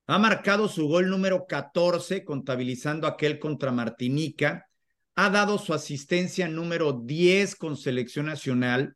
ha 0.08 0.20
marcado 0.20 0.68
su 0.68 0.88
gol 0.88 1.10
número 1.10 1.46
14, 1.48 2.24
contabilizando 2.24 3.08
aquel 3.08 3.40
contra 3.40 3.72
Martinica, 3.72 4.68
ha 5.16 5.30
dado 5.30 5.58
su 5.58 5.74
asistencia 5.74 6.48
número 6.48 6.94
10 6.94 7.56
con 7.56 7.78
selección 7.78 8.26
nacional. 8.26 8.96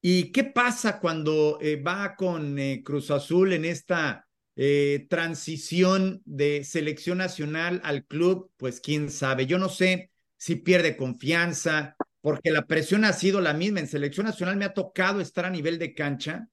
¿Y 0.00 0.32
qué 0.32 0.44
pasa 0.44 1.00
cuando 1.00 1.58
eh, 1.60 1.76
va 1.76 2.14
con 2.16 2.58
eh, 2.58 2.82
Cruz 2.84 3.10
Azul 3.10 3.52
en 3.52 3.64
esta 3.64 4.26
eh, 4.58 5.06
transición 5.10 6.22
de 6.24 6.64
selección 6.64 7.18
nacional 7.18 7.82
al 7.84 8.06
club, 8.06 8.50
pues 8.56 8.80
quién 8.80 9.10
sabe. 9.10 9.44
Yo 9.44 9.58
no 9.58 9.68
sé 9.68 10.10
si 10.38 10.56
pierde 10.56 10.96
confianza, 10.96 11.94
porque 12.26 12.50
la 12.50 12.66
presión 12.66 13.04
ha 13.04 13.12
sido 13.12 13.40
la 13.40 13.54
misma. 13.54 13.78
En 13.78 13.86
selección 13.86 14.26
nacional 14.26 14.56
me 14.56 14.64
ha 14.64 14.74
tocado 14.74 15.20
estar 15.20 15.44
a 15.44 15.50
nivel 15.50 15.78
de 15.78 15.94
cancha 15.94 16.48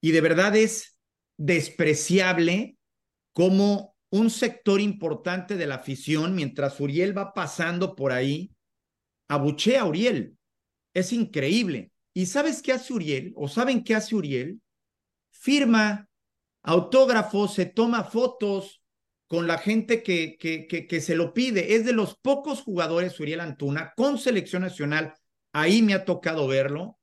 y 0.00 0.12
de 0.12 0.20
verdad 0.20 0.54
es 0.54 1.00
despreciable 1.36 2.78
como 3.32 3.96
un 4.08 4.30
sector 4.30 4.80
importante 4.80 5.56
de 5.56 5.66
la 5.66 5.74
afición, 5.74 6.36
mientras 6.36 6.78
Uriel 6.78 7.18
va 7.18 7.34
pasando 7.34 7.96
por 7.96 8.12
ahí, 8.12 8.52
abuchea 9.26 9.80
a 9.80 9.86
Uriel. 9.86 10.38
Es 10.94 11.12
increíble. 11.12 11.90
¿Y 12.14 12.26
sabes 12.26 12.62
qué 12.62 12.70
hace 12.70 12.92
Uriel? 12.92 13.32
¿O 13.34 13.48
saben 13.48 13.82
qué 13.82 13.96
hace 13.96 14.14
Uriel? 14.14 14.60
Firma 15.32 16.08
autógrafos, 16.62 17.52
se 17.52 17.66
toma 17.66 18.04
fotos 18.04 18.80
con 19.26 19.46
la 19.46 19.58
gente 19.58 20.02
que, 20.02 20.36
que, 20.38 20.66
que, 20.66 21.00
se 21.00 21.16
lo 21.16 21.34
pide. 21.34 21.74
Es 21.74 21.84
de 21.84 21.92
los 21.92 22.16
pocos 22.16 22.62
jugadores, 22.62 23.18
Uriel 23.18 23.40
Antuna, 23.40 23.92
con 23.96 24.18
selección 24.18 24.62
nacional, 24.62 25.14
ahí 25.52 25.82
me 25.82 25.94
ha 25.94 26.04
tocado 26.04 26.46
verlo, 26.46 26.98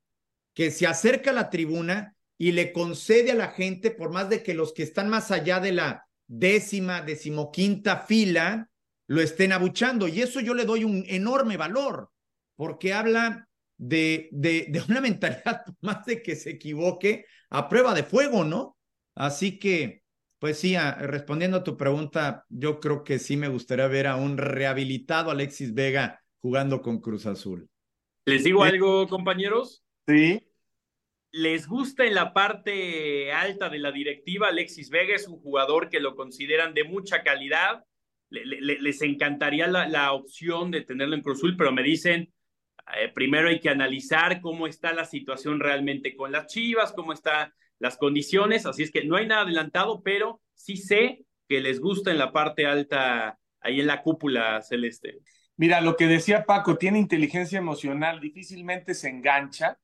que 0.53 0.72
se 0.72 0.88
acerca 0.88 1.32
a 1.32 1.34
la 1.34 1.50
tribuna 1.50 2.15
y 2.38 2.51
le 2.51 2.72
concede 2.72 3.32
a 3.32 3.36
la 3.36 3.50
gente, 3.50 3.92
por 3.92 4.12
más 4.12 4.30
de 4.30 4.44
que 4.44 4.53
los 4.53 4.74
que 4.74 4.84
están 4.84 5.10
más 5.10 5.32
allá 5.32 5.60
de 5.60 5.74
la 5.74 6.06
décima, 6.27 7.01
decimoquinta 7.01 7.98
fila, 7.98 8.70
lo 9.08 9.22
estén 9.22 9.51
abuchando. 9.51 10.08
Y 10.08 10.22
eso 10.22 10.39
yo 10.39 10.53
le 10.53 10.65
doy 10.65 10.84
un 10.84 11.03
enorme 11.08 11.58
valor, 11.58 12.10
porque 12.56 12.94
habla 12.94 13.50
de, 13.77 14.30
de, 14.32 14.68
de 14.70 14.82
una 14.88 15.01
mentalidad, 15.01 15.65
más 15.82 16.06
de 16.06 16.22
que 16.22 16.36
se 16.36 16.51
equivoque, 16.51 17.25
a 17.50 17.68
prueba 17.68 17.94
de 17.94 18.03
fuego, 18.03 18.44
¿no? 18.44 18.77
Así 19.15 19.60
que, 19.60 20.02
pues 20.44 20.60
sí, 20.60 20.76
respondiendo 21.00 21.56
a 21.56 21.64
tu 21.64 21.78
pregunta, 21.78 22.46
yo 22.50 22.82
creo 22.82 23.06
que 23.06 23.18
sí 23.18 23.38
me 23.38 23.48
gustaría 23.48 23.88
ver 23.88 24.08
a 24.08 24.18
un 24.18 24.38
rehabilitado 24.38 25.32
Alexis 25.32 25.74
Vega 25.74 26.22
jugando 26.42 26.82
con 26.82 27.00
Cruz 27.00 27.26
Azul. 27.26 27.70
¿Les 28.26 28.44
digo 28.44 28.62
algo, 28.62 29.08
compañeros? 29.08 29.86
Sí. 30.06 30.46
¿Les 31.32 31.66
gusta 31.66 32.04
en 32.04 32.16
la 32.16 32.34
parte 32.34 33.32
alta 33.32 33.70
de 33.70 33.80
la 33.80 33.94
directiva? 33.94 34.50
Alexis 34.50 34.90
Vega 34.90 35.16
es 35.16 35.30
un 35.30 35.40
jugador 35.40 35.88
que 35.88 36.02
lo 36.02 36.14
consideran 36.14 36.74
de 36.74 36.84
mucha 36.84 37.24
calidad. 37.24 37.86
les 38.30 39.02
encantaría 39.02 39.68
la, 39.68 40.12
opción 40.12 40.72
de 40.72 40.82
tenerlo 40.82 41.16
en 41.16 41.22
Cruz 41.22 41.38
Azul, 41.38 41.56
pero 41.56 41.72
me 41.72 41.84
dicen, 41.84 42.34
eh, 43.00 43.10
primero 43.16 43.48
hay 43.48 43.62
que 43.62 43.70
analizar 43.70 44.42
cómo 44.42 44.68
está 44.68 44.92
la 44.92 45.06
situación 45.06 45.62
realmente 45.62 46.18
con 46.18 46.34
las 46.34 46.48
Chivas, 46.48 46.92
cómo 46.92 47.14
está 47.14 47.56
las 47.84 47.98
condiciones, 47.98 48.66
así 48.66 48.82
es 48.82 48.92
que 48.92 49.04
no 49.04 49.18
hay 49.18 49.28
nada 49.28 49.42
adelantado, 49.42 50.02
pero 50.04 50.42
sí 50.54 50.78
sé 50.78 51.25
que 51.50 51.60
les 51.60 51.82
gusta 51.82 52.12
en 52.12 52.18
la 52.18 52.32
parte 52.32 52.66
alta, 52.66 53.38
ahí 53.60 53.82
en 53.82 53.88
la 53.88 54.02
cúpula 54.02 54.62
celeste. 54.62 55.20
Mira, 55.58 55.82
lo 55.82 55.98
que 55.98 56.08
decía 56.08 56.46
Paco, 56.46 56.78
tiene 56.78 56.98
inteligencia 56.98 57.60
emocional, 57.60 58.22
difícilmente 58.22 58.94
se 58.94 59.10
engancha. 59.10 59.80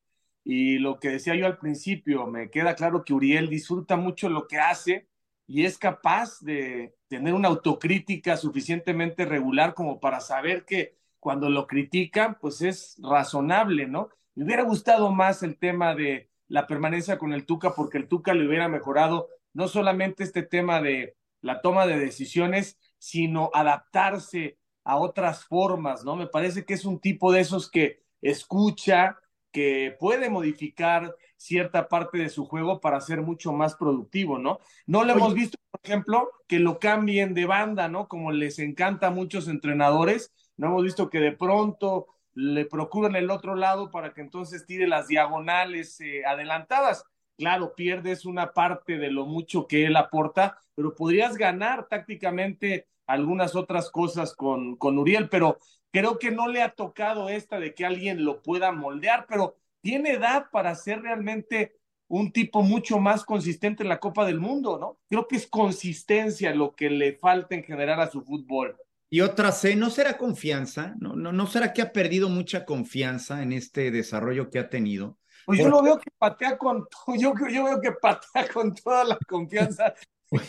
Y 0.46 0.78
lo 0.78 0.98
que 0.98 1.10
decía 1.10 1.36
yo 1.36 1.46
al 1.46 1.58
principio, 1.58 2.26
me 2.26 2.50
queda 2.50 2.74
claro 2.74 3.04
que 3.04 3.14
Uriel 3.14 3.50
disfruta 3.50 3.98
mucho 3.98 4.30
lo 4.30 4.48
que 4.48 4.58
hace 4.58 5.10
y 5.46 5.66
es 5.66 5.78
capaz 5.78 6.40
de 6.40 6.96
tener 7.10 7.34
una 7.34 7.50
autocrítica 7.50 8.38
suficientemente 8.38 9.26
regular 9.26 9.74
como 9.74 10.00
para 10.00 10.22
saber 10.22 10.64
que 10.64 10.96
cuando 11.20 11.50
lo 11.50 11.68
critican, 11.68 12.38
pues 12.40 12.62
es 12.62 12.96
razonable, 13.04 13.88
¿no? 13.88 14.08
Me 14.36 14.46
hubiera 14.46 14.64
gustado 14.64 15.12
más 15.12 15.44
el 15.44 15.58
tema 15.58 15.94
de 15.96 16.29
la 16.50 16.68
permanencia 16.68 17.18
con 17.18 17.32
el 17.32 17.46
Tuca 17.46 17.74
porque 17.74 17.98
el 17.98 18.10
Tuca 18.10 18.34
le 18.34 18.46
hubiera 18.46 18.68
mejorado 18.68 19.30
no 19.54 19.68
solamente 19.68 20.24
este 20.24 20.44
tema 20.44 20.82
de 20.82 21.16
la 21.42 21.62
toma 21.62 21.88
de 21.88 21.98
decisiones, 21.98 22.78
sino 22.98 23.50
adaptarse 23.54 24.58
a 24.84 24.98
otras 24.98 25.46
formas, 25.46 26.04
¿no? 26.04 26.16
Me 26.16 26.28
parece 26.28 26.66
que 26.66 26.74
es 26.74 26.84
un 26.84 27.00
tipo 27.00 27.32
de 27.32 27.42
esos 27.42 27.70
que 27.70 28.02
escucha, 28.22 29.18
que 29.52 29.96
puede 30.00 30.30
modificar 30.30 31.16
cierta 31.38 31.88
parte 31.88 32.18
de 32.18 32.30
su 32.30 32.46
juego 32.46 32.82
para 32.82 33.00
ser 33.00 33.22
mucho 33.22 33.54
más 33.54 33.76
productivo, 33.76 34.38
¿no? 34.38 34.60
No 34.86 35.04
le 35.04 35.14
hemos 35.14 35.34
visto, 35.34 35.58
por 35.72 35.80
ejemplo, 35.84 36.30
que 36.48 36.60
lo 36.60 36.80
cambien 36.80 37.34
de 37.34 37.46
banda, 37.46 37.88
¿no? 37.88 38.08
Como 38.08 38.32
les 38.32 38.60
encanta 38.60 39.08
a 39.08 39.12
muchos 39.12 39.48
entrenadores, 39.48 40.34
no 40.58 40.68
hemos 40.68 40.84
visto 40.84 41.10
que 41.10 41.20
de 41.20 41.32
pronto 41.32 42.08
le 42.40 42.64
procuran 42.66 43.18
el 43.18 43.32
otro 43.32 43.56
lado 43.56 43.92
para 43.92 44.14
que 44.14 44.22
entonces 44.22 44.66
tire 44.66 44.88
las 44.88 45.08
diagonales 45.08 46.00
eh, 46.00 46.24
adelantadas. 46.26 47.04
Claro, 47.38 47.74
pierdes 47.76 48.26
una 48.26 48.54
parte 48.54 48.98
de 48.98 49.12
lo 49.12 49.26
mucho 49.26 49.68
que 49.68 49.86
él 49.86 49.98
aporta, 49.98 50.58
pero 50.74 50.96
podrías 50.96 51.36
ganar 51.36 51.88
tácticamente 51.90 52.88
algunas 53.08 53.56
otras 53.56 53.90
cosas 53.90 54.34
con, 54.36 54.78
con 54.78 54.98
Uriel, 54.98 55.28
pero 55.28 55.58
creo 55.92 56.18
que 56.18 56.32
no 56.32 56.48
le 56.48 56.62
ha 56.62 56.70
tocado 56.70 57.28
esta 57.28 57.60
de 57.60 57.74
que 57.74 57.86
alguien 57.86 58.24
lo 58.24 58.42
pueda 58.42 58.72
moldear, 58.72 59.26
pero 59.28 59.58
tiene 59.82 60.12
edad 60.12 60.46
para 60.50 60.76
ser 60.76 61.02
realmente 61.02 61.76
un 62.08 62.32
tipo 62.32 62.62
mucho 62.62 63.00
más 63.00 63.26
consistente 63.26 63.84
en 63.84 63.90
la 63.90 64.00
Copa 64.00 64.26
del 64.26 64.40
Mundo, 64.40 64.78
¿no? 64.80 64.98
Creo 65.10 65.28
que 65.28 65.36
es 65.36 65.46
consistencia 65.46 66.56
lo 66.56 66.74
que 66.74 66.90
le 66.90 67.14
falta 67.14 67.56
en 67.56 67.64
general 67.64 68.00
a 68.00 68.10
su 68.10 68.22
fútbol. 68.22 68.78
Y 69.10 69.22
otra 69.22 69.52
C, 69.52 69.76
¿no 69.76 69.90
será 69.90 70.18
confianza? 70.18 70.96
¿No, 71.00 71.16
no, 71.16 71.32
no 71.32 71.48
será 71.48 71.74
que 71.74 71.82
ha 71.82 71.92
perdido 71.92 72.30
mucha 72.30 72.66
confianza 72.66 73.42
en 73.42 73.54
este 73.54 73.90
desarrollo 73.90 74.50
que 74.50 74.60
ha 74.60 74.70
tenido? 74.70 75.18
Pues 75.46 75.60
yo 75.60 75.70
lo 75.70 75.82
veo 75.82 75.98
que 75.98 76.12
patea 76.16 76.58
con, 76.60 76.86
yo, 77.18 77.34
yo 77.50 77.64
veo 77.64 77.82
que 77.82 77.92
patea 77.94 78.48
con 78.54 78.76
toda 78.76 79.04
la 79.04 79.18
confianza 79.28 79.96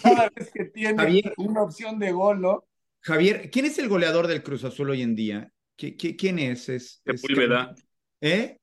cada 0.02 0.28
vez 0.34 0.50
que 0.52 0.66
tiene 0.66 1.32
una 1.38 1.62
opción 1.62 1.98
de 1.98 2.12
gol, 2.12 2.42
¿no? 2.42 2.64
Javier, 3.00 3.50
¿quién 3.50 3.64
es 3.64 3.78
el 3.78 3.88
goleador 3.88 4.26
del 4.26 4.42
Cruz 4.42 4.62
Azul 4.64 4.90
hoy 4.90 5.00
en 5.00 5.14
día? 5.14 5.50
quién 5.76 6.38
es? 6.38 6.68
es 6.68 7.00
Sepúlveda. 7.02 7.74
¿Eh? 8.20 8.58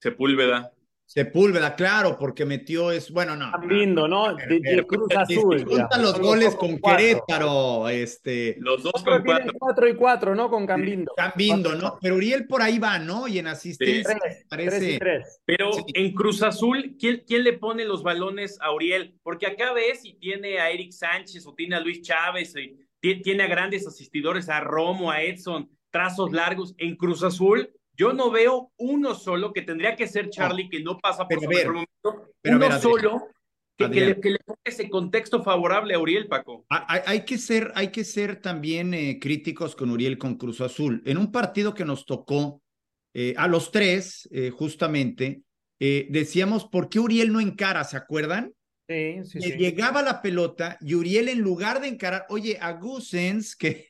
Sepúlveda. 0.00 0.72
Sepúlveda, 1.12 1.74
claro, 1.74 2.16
porque 2.16 2.44
metió 2.44 2.92
es, 2.92 3.10
bueno, 3.10 3.34
no. 3.34 3.50
Cambindo, 3.50 4.06
¿no? 4.06 4.32
De, 4.36 4.86
Cruz 4.86 5.08
Azul. 5.16 5.64
Juntan 5.64 6.02
los 6.02 6.20
goles 6.20 6.54
con 6.54 6.78
Querétaro, 6.78 7.88
este. 7.88 8.54
Los 8.60 8.84
dos 8.84 9.02
con 9.04 9.24
cuatro. 9.24 9.52
cuatro 9.58 9.88
y 9.88 9.96
cuatro, 9.96 10.34
¿no? 10.36 10.48
Con 10.48 10.68
Cambindo. 10.68 11.12
Cambindo, 11.16 11.74
¿no? 11.74 11.98
Pero 12.00 12.14
Uriel 12.14 12.46
por 12.46 12.62
ahí 12.62 12.78
va, 12.78 13.00
¿no? 13.00 13.26
Y 13.26 13.40
en 13.40 13.48
asistencia 13.48 14.16
parece. 14.48 15.00
Pero 15.44 15.70
en 15.94 16.14
Cruz 16.14 16.44
Azul, 16.44 16.94
¿quién, 16.96 17.24
¿quién 17.26 17.42
le 17.42 17.54
pone 17.54 17.84
los 17.84 18.04
balones 18.04 18.56
a 18.60 18.72
Uriel? 18.72 19.18
Porque 19.24 19.48
acá 19.48 19.72
ves 19.72 20.04
y 20.04 20.14
tiene 20.14 20.60
a 20.60 20.70
Eric 20.70 20.92
Sánchez 20.92 21.44
o 21.44 21.54
tiene 21.56 21.74
a 21.74 21.80
Luis 21.80 22.02
Chávez, 22.02 22.54
y 23.02 23.20
tiene 23.22 23.42
a 23.42 23.48
grandes 23.48 23.84
asistidores, 23.84 24.48
a 24.48 24.60
Romo, 24.60 25.10
a 25.10 25.22
Edson, 25.22 25.68
trazos 25.90 26.30
largos. 26.30 26.72
En 26.78 26.94
Cruz 26.94 27.24
Azul 27.24 27.68
yo 28.00 28.14
no 28.14 28.30
veo 28.30 28.72
uno 28.78 29.14
solo, 29.14 29.52
que 29.52 29.60
tendría 29.60 29.94
que 29.94 30.08
ser 30.08 30.30
Charlie, 30.30 30.70
que 30.70 30.80
no 30.80 30.98
pasa 30.98 31.28
por 31.28 31.38
su 31.38 31.46
mejor 31.46 31.74
momento, 31.74 32.32
uno 32.44 32.80
solo 32.80 33.28
que, 33.76 33.88
le, 33.88 34.14
ponga 34.14 34.60
ese 34.64 34.88
contexto 34.88 35.42
favorable 35.42 35.92
a 35.92 35.98
Uriel, 35.98 36.26
Paco. 36.26 36.64
Hay, 36.70 37.26
que, 37.26 37.36
ser, 37.36 37.72
hay 37.74 37.88
que 37.88 38.04
ser 38.04 38.40
también 38.40 38.94
eh, 38.94 39.18
críticos 39.20 39.76
con 39.76 39.90
Uriel 39.90 40.16
con 40.16 40.36
Cruz 40.36 40.62
Azul. 40.62 41.02
En 41.04 41.18
un 41.18 41.30
partido 41.30 41.74
que 41.74 41.84
nos 41.84 42.06
tocó 42.06 42.62
eh, 43.12 43.34
a 43.36 43.46
los 43.48 43.70
tres, 43.70 44.26
eh, 44.32 44.48
justamente, 44.48 45.42
decíamos, 45.78 46.66
¿por 46.66 46.88
qué 46.88 47.00
Uriel 47.00 47.32
no 47.32 47.40
encara? 47.40 47.84
¿Se 47.84 47.98
acuerdan? 47.98 48.54
Sí, 48.90 49.24
sí, 49.24 49.40
sí. 49.40 49.52
Llegaba 49.52 50.02
la 50.02 50.20
pelota 50.20 50.76
y 50.80 50.94
Uriel 50.94 51.28
en 51.28 51.38
lugar 51.38 51.80
de 51.80 51.88
encarar, 51.88 52.26
oye, 52.28 52.58
a 52.60 52.72
Gusens, 52.72 53.54
que 53.54 53.88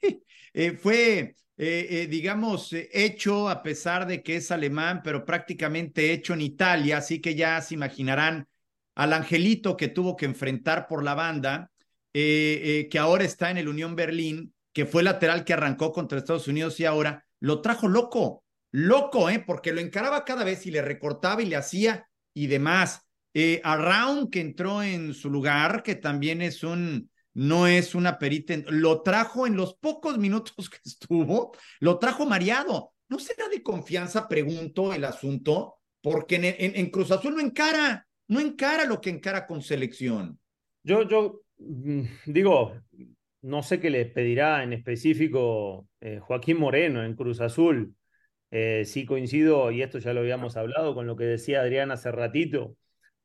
fue 0.82 1.36
eh, 1.62 2.04
eh, 2.04 2.06
digamos, 2.06 2.72
eh, 2.72 2.88
hecho 2.90 3.50
a 3.50 3.62
pesar 3.62 4.06
de 4.06 4.22
que 4.22 4.36
es 4.36 4.50
alemán, 4.50 5.02
pero 5.04 5.26
prácticamente 5.26 6.10
hecho 6.10 6.32
en 6.32 6.40
Italia, 6.40 6.96
así 6.96 7.20
que 7.20 7.34
ya 7.34 7.60
se 7.60 7.74
imaginarán 7.74 8.48
al 8.94 9.12
angelito 9.12 9.76
que 9.76 9.88
tuvo 9.88 10.16
que 10.16 10.24
enfrentar 10.24 10.88
por 10.88 11.04
la 11.04 11.14
banda, 11.14 11.70
que 12.14 12.98
ahora 12.98 13.24
está 13.24 13.50
en 13.50 13.58
el 13.58 13.68
Unión 13.68 13.94
Berlín, 13.94 14.54
que 14.72 14.86
fue 14.86 15.02
lateral 15.02 15.44
que 15.44 15.52
arrancó 15.52 15.92
contra 15.92 16.16
Estados 16.16 16.48
Unidos 16.48 16.80
y 16.80 16.86
ahora 16.86 17.26
lo 17.40 17.60
trajo 17.60 17.88
loco, 17.88 18.42
loco, 18.70 19.28
¿eh? 19.28 19.44
porque 19.46 19.74
lo 19.74 19.82
encaraba 19.82 20.24
cada 20.24 20.44
vez 20.44 20.64
y 20.64 20.70
le 20.70 20.80
recortaba 20.80 21.42
y 21.42 21.46
le 21.46 21.56
hacía 21.56 22.08
y 22.32 22.46
demás. 22.46 23.06
Eh, 23.34 23.60
a 23.64 23.76
Raun 23.76 24.30
que 24.30 24.40
entró 24.40 24.82
en 24.82 25.14
su 25.14 25.30
lugar, 25.30 25.82
que 25.82 25.94
también 25.94 26.42
es 26.42 26.64
un, 26.64 27.10
no 27.34 27.66
es 27.66 27.94
una 27.94 28.18
perita, 28.18 28.54
lo 28.68 29.02
trajo 29.02 29.46
en 29.46 29.56
los 29.56 29.74
pocos 29.74 30.18
minutos 30.18 30.68
que 30.68 30.78
estuvo, 30.84 31.52
lo 31.80 31.98
trajo 31.98 32.26
mareado. 32.26 32.92
¿No 33.08 33.18
será 33.18 33.48
de 33.48 33.62
confianza, 33.62 34.28
pregunto, 34.28 34.92
el 34.92 35.04
asunto? 35.04 35.76
Porque 36.00 36.36
en, 36.36 36.44
en, 36.76 36.90
Cruz 36.90 37.10
Azul 37.10 37.34
no 37.34 37.40
encara, 37.40 38.06
no 38.28 38.40
encara 38.40 38.84
lo 38.84 39.00
que 39.00 39.10
encara 39.10 39.46
con 39.46 39.62
selección. 39.62 40.38
Yo, 40.82 41.02
yo 41.08 41.42
mm, 41.58 42.02
digo, 42.26 42.74
no 43.42 43.62
sé 43.62 43.80
qué 43.80 43.90
le 43.90 44.06
pedirá 44.06 44.62
en 44.62 44.72
específico 44.72 45.88
eh, 46.00 46.18
Joaquín 46.20 46.58
Moreno 46.58 47.04
en 47.04 47.14
Cruz 47.14 47.40
Azul. 47.40 47.94
Eh, 48.50 48.84
sí 48.84 49.06
coincido, 49.06 49.70
y 49.70 49.82
esto 49.82 49.98
ya 49.98 50.12
lo 50.12 50.20
habíamos 50.20 50.56
hablado 50.56 50.94
con 50.94 51.06
lo 51.06 51.16
que 51.16 51.24
decía 51.24 51.60
Adrián 51.60 51.92
hace 51.92 52.10
ratito, 52.10 52.76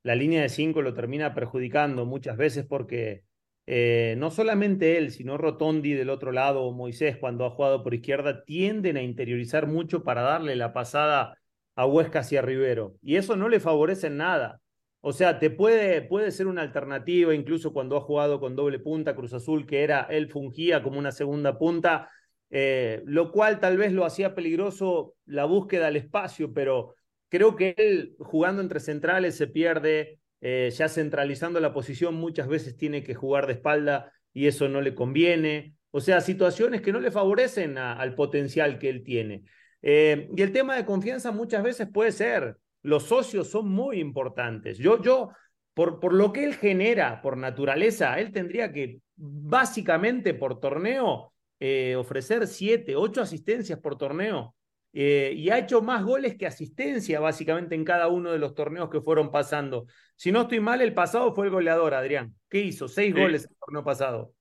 la 0.06 0.14
línea 0.14 0.44
de 0.44 0.50
cinco 0.50 0.84
lo 0.84 0.94
termina 0.94 1.34
perjudicando 1.34 2.06
muchas 2.06 2.38
veces 2.38 2.64
porque 2.64 3.24
eh, 3.66 4.14
no 4.20 4.30
solamente 4.30 5.00
él, 5.00 5.12
sino 5.12 5.36
Rotondi 5.36 5.94
del 5.94 6.12
otro 6.12 6.32
lado 6.32 6.62
o 6.62 6.74
Moisés 6.74 7.18
cuando 7.18 7.44
ha 7.44 7.50
jugado 7.50 7.82
por 7.82 7.96
izquierda 7.96 8.46
tienden 8.46 8.98
a 8.98 9.02
interiorizar 9.02 9.66
mucho 9.66 10.04
para 10.04 10.22
darle 10.22 10.56
la 10.56 10.74
pasada 10.74 11.36
a 11.74 11.88
Huesca 11.88 12.20
hacia 12.20 12.44
Rivero. 12.44 12.94
Y 13.02 13.16
eso 13.16 13.36
no 13.36 13.50
le 13.50 13.60
favorece 13.60 14.06
en 14.06 14.18
nada. 14.18 14.62
O 15.02 15.12
sea, 15.12 15.40
te 15.40 15.50
puede, 15.50 16.04
puede 16.04 16.30
ser 16.30 16.46
una 16.46 16.62
alternativa, 16.62 17.34
incluso 17.34 17.74
cuando 17.74 17.98
ha 17.98 18.02
jugado 18.02 18.40
con 18.40 18.56
doble 18.56 18.78
punta 18.78 19.16
Cruz 19.16 19.34
Azul, 19.34 19.66
que 19.66 19.82
era 19.82 20.02
él 20.12 20.30
fungía 20.30 20.84
como 20.84 21.00
una 21.00 21.12
segunda 21.12 21.58
punta, 21.58 22.12
eh, 22.52 23.02
lo 23.06 23.32
cual 23.32 23.60
tal 23.60 23.78
vez 23.78 23.92
lo 23.92 24.06
hacía 24.06 24.36
peligroso 24.36 25.16
la 25.26 25.46
búsqueda 25.46 25.88
al 25.88 25.96
espacio, 25.96 26.54
pero 26.54 26.94
creo 27.36 27.58
que 27.58 27.76
él 27.78 28.16
jugando 28.20 28.62
entre 28.62 28.80
centrales 28.80 29.36
se 29.36 29.48
pierde, 29.48 30.20
eh, 30.40 30.72
ya 30.74 30.88
centralizando 30.88 31.60
la 31.60 31.74
posición 31.74 32.16
muchas 32.16 32.48
veces 32.48 32.78
tiene 32.78 33.04
que 33.04 33.14
jugar 33.14 33.46
de 33.46 33.54
espalda 33.54 34.14
y 34.32 34.48
eso 34.48 34.70
no 34.70 34.80
le 34.80 34.96
conviene. 34.96 35.76
O 35.92 36.00
sea, 36.00 36.22
situaciones 36.22 36.82
que 36.82 36.94
no 36.94 37.02
le 37.02 37.12
favorecen 37.12 37.78
al 37.78 38.16
potencial 38.16 38.80
que 38.80 38.90
él 38.90 39.04
tiene. 39.04 39.44
Eh, 39.82 40.30
y 40.34 40.42
el 40.42 40.54
tema 40.54 40.78
de 40.78 40.86
confianza 40.86 41.34
muchas 41.34 41.62
veces 41.62 41.90
puede 41.92 42.14
ser, 42.14 42.56
los 42.84 43.04
socios 43.04 43.50
son 43.50 43.68
muy 43.68 44.00
importantes. 44.00 44.78
Yo, 44.78 45.02
yo, 45.02 45.32
por, 45.74 46.00
por 46.00 46.14
lo 46.14 46.32
que 46.32 46.46
él 46.46 46.56
genera, 46.56 47.22
por 47.22 47.36
naturaleza, 47.36 48.18
él 48.18 48.32
tendría 48.32 48.72
que 48.72 49.02
básicamente 49.18 50.34
por 50.34 50.62
torneo 50.62 51.34
eh, 51.60 51.96
ofrecer 51.98 52.48
siete, 52.48 52.96
ocho 52.96 53.22
asistencias 53.22 53.80
por 53.80 53.98
torneo. 53.98 54.56
Eh, 54.98 55.34
y 55.36 55.50
ha 55.50 55.60
hecho 55.60 55.82
más 55.82 56.06
goles 56.06 56.38
que 56.38 56.48
asistencia 56.48 57.20
básicamente 57.20 57.76
en 57.76 57.84
cada 57.84 58.08
uno 58.08 58.32
de 58.32 58.40
los 58.40 58.56
torneos 58.56 58.90
que 58.90 59.02
fueron 59.02 59.30
pasando. 59.30 59.88
Si 60.16 60.32
no 60.32 60.44
estoy 60.44 60.62
mal, 60.62 60.80
el 60.80 60.94
pasado 60.94 61.36
fue 61.36 61.48
el 61.48 61.52
goleador, 61.52 61.94
Adrián. 61.94 62.34
¿Qué 62.50 62.62
hizo? 62.62 62.88
Seis 62.88 63.14
goles 63.14 63.44
el 63.44 63.58
torneo 63.58 63.84
pasado. 63.84 64.32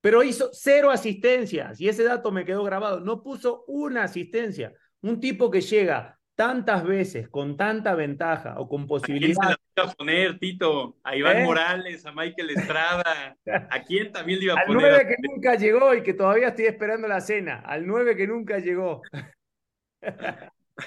Pero 0.00 0.22
hizo 0.22 0.50
cero 0.52 0.92
asistencias 0.92 1.80
y 1.80 1.88
ese 1.88 2.04
dato 2.04 2.30
me 2.30 2.44
quedó 2.44 2.62
grabado. 2.62 3.00
No 3.00 3.20
puso 3.24 3.64
una 3.66 4.04
asistencia. 4.04 4.72
Un 5.00 5.18
tipo 5.18 5.50
que 5.50 5.60
llega 5.60 6.20
tantas 6.36 6.84
veces 6.84 7.28
con 7.28 7.56
tanta 7.56 7.96
ventaja 7.96 8.60
o 8.60 8.68
con 8.68 8.86
posibilidad. 8.86 9.42
¿A 9.42 9.46
quién 9.46 9.56
se 9.56 9.80
la 9.80 9.82
iba 9.82 9.90
a 9.90 9.94
poner, 9.96 10.38
Tito? 10.38 10.98
A 11.02 11.16
Iván 11.16 11.38
¿Eh? 11.38 11.44
Morales, 11.44 12.06
a 12.06 12.12
Michael 12.12 12.50
Estrada. 12.50 13.36
¿A 13.70 13.82
quién 13.82 14.12
también 14.12 14.38
le 14.38 14.44
iba 14.44 14.54
a 14.54 14.66
poner? 14.66 14.84
Al 14.84 14.92
9 14.92 15.08
que 15.08 15.28
nunca 15.28 15.54
llegó 15.56 15.94
y 15.94 16.02
que 16.04 16.14
todavía 16.14 16.48
estoy 16.48 16.66
esperando 16.66 17.08
la 17.08 17.20
cena. 17.20 17.60
Al 17.66 17.84
9 17.84 18.16
que 18.16 18.28
nunca 18.28 18.60
llegó. 18.60 19.02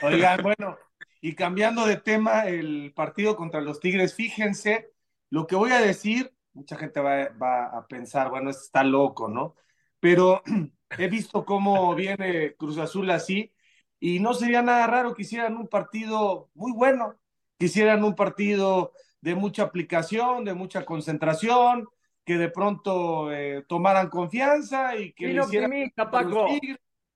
Oigan, 0.02 0.42
bueno, 0.44 0.78
y 1.22 1.36
cambiando 1.36 1.86
de 1.86 1.98
tema, 1.98 2.46
el 2.46 2.94
partido 2.96 3.36
contra 3.36 3.62
los 3.62 3.80
Tigres, 3.80 4.14
fíjense, 4.14 4.92
lo 5.30 5.48
que 5.48 5.56
voy 5.56 5.72
a 5.72 5.80
decir, 5.80 6.34
mucha 6.54 6.76
gente 6.76 7.00
va, 7.00 7.30
va 7.30 7.66
a 7.66 7.88
pensar, 7.88 8.30
bueno, 8.30 8.50
está 8.50 8.84
loco, 8.84 9.28
¿no? 9.28 9.56
Pero 10.00 10.41
he 10.98 11.08
visto 11.08 11.46
cómo 11.46 11.96
viene 11.96 12.56
Cruz 12.56 12.78
Azul 12.78 13.10
así, 13.12 13.54
y 14.00 14.20
no 14.20 14.34
sería 14.34 14.62
nada 14.62 14.88
raro 14.88 15.13
que 15.13 15.24
hicieran 15.24 15.58
un 15.58 15.68
partido 15.68 16.50
muy 16.54 16.72
bueno, 16.72 17.15
que 17.58 17.65
hicieran 17.65 18.04
un 18.04 18.15
partido 18.15 18.94
de 19.22 19.36
mucha 19.36 19.63
aplicación, 19.63 20.46
de 20.46 20.54
mucha 20.54 20.86
concentración, 20.86 21.88
que 22.24 22.38
de 22.38 22.50
pronto 22.50 23.32
eh, 23.32 23.63
tomaran 23.68 24.10
confianza 24.10 24.96
y 24.98 25.13
que 25.13 25.32
hicieran 25.32 25.72
Paco. 25.96 26.48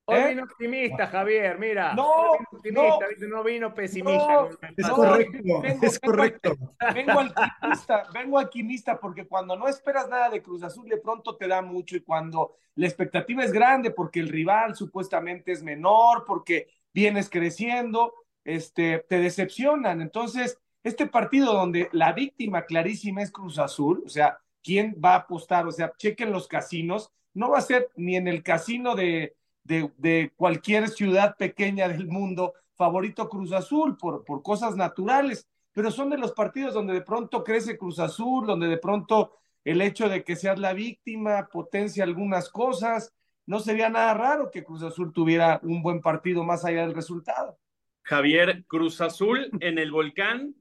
Hoy 0.05 0.17
¿Eh? 0.17 0.29
vino 0.29 0.43
optimista, 0.43 1.07
Javier, 1.07 1.59
mira. 1.59 1.93
No, 1.93 2.33
no, 2.71 2.99
no, 3.29 3.43
vino 3.43 3.73
pesimista. 3.73 4.49
es 4.75 4.89
correcto, 4.89 5.37
es 5.81 5.99
correcto. 5.99 6.55
Vengo 6.93 7.19
alquimista, 7.19 8.03
vengo 8.13 8.39
alquimista 8.39 8.99
porque 8.99 9.27
cuando 9.27 9.55
no 9.55 9.67
esperas 9.67 10.09
nada 10.09 10.29
de 10.29 10.41
Cruz 10.41 10.63
Azul, 10.63 10.89
de 10.89 10.97
pronto 10.97 11.37
te 11.37 11.47
da 11.47 11.61
mucho 11.61 11.95
y 11.95 12.01
cuando 12.01 12.55
la 12.75 12.87
expectativa 12.87 13.43
es 13.43 13.51
grande 13.51 13.91
porque 13.91 14.19
el 14.19 14.29
rival 14.29 14.75
supuestamente 14.75 15.51
es 15.51 15.61
menor, 15.61 16.25
porque 16.25 16.67
vienes 16.93 17.29
creciendo, 17.29 18.13
este, 18.43 19.05
te 19.07 19.19
decepcionan. 19.19 20.01
Entonces, 20.01 20.59
este 20.83 21.05
partido 21.05 21.53
donde 21.53 21.89
la 21.91 22.11
víctima 22.13 22.65
clarísima 22.65 23.21
es 23.21 23.31
Cruz 23.31 23.59
Azul, 23.59 24.01
o 24.05 24.09
sea, 24.09 24.39
¿quién 24.63 24.99
va 25.03 25.13
a 25.13 25.17
apostar? 25.19 25.67
O 25.67 25.71
sea, 25.71 25.93
chequen 25.97 26.31
los 26.31 26.47
casinos, 26.47 27.11
no 27.33 27.51
va 27.51 27.59
a 27.59 27.61
ser 27.61 27.89
ni 27.95 28.15
en 28.15 28.27
el 28.27 28.43
casino 28.43 28.95
de 28.95 29.35
de, 29.63 30.31
cualquier 30.35 30.89
ciudad 30.89 31.35
pequeña 31.37 31.87
del 31.87 32.07
mundo, 32.07 32.53
favorito 32.75 33.29
Cruz 33.29 33.51
Azul 33.51 33.97
por, 33.97 34.25
por 34.25 34.41
cosas 34.41 34.75
naturales, 34.75 35.47
pero 35.71 35.91
son 35.91 36.09
de 36.09 36.17
los 36.17 36.33
partidos 36.33 36.73
donde 36.73 36.93
de 36.93 37.01
pronto 37.01 37.43
crece 37.43 37.77
Cruz 37.77 37.99
Azul, 37.99 38.45
donde 38.45 38.67
de 38.67 38.77
pronto 38.77 39.37
el 39.63 39.81
hecho 39.81 40.09
de 40.09 40.23
que 40.23 40.35
seas 40.35 40.59
la 40.59 40.73
víctima 40.73 41.47
potencia 41.51 42.03
algunas 42.03 42.49
cosas. 42.49 43.13
No 43.45 43.59
sería 43.59 43.89
nada 43.89 44.13
raro 44.13 44.51
que 44.51 44.63
Cruz 44.63 44.83
Azul 44.83 45.13
tuviera 45.13 45.59
un 45.63 45.81
buen 45.81 46.01
partido 46.01 46.43
más 46.43 46.65
allá 46.65 46.81
del 46.81 46.95
resultado. 46.95 47.57
Javier, 48.03 48.65
Cruz 48.67 48.99
Azul 49.01 49.49
en 49.59 49.77
el 49.77 49.91
volcán, 49.91 50.55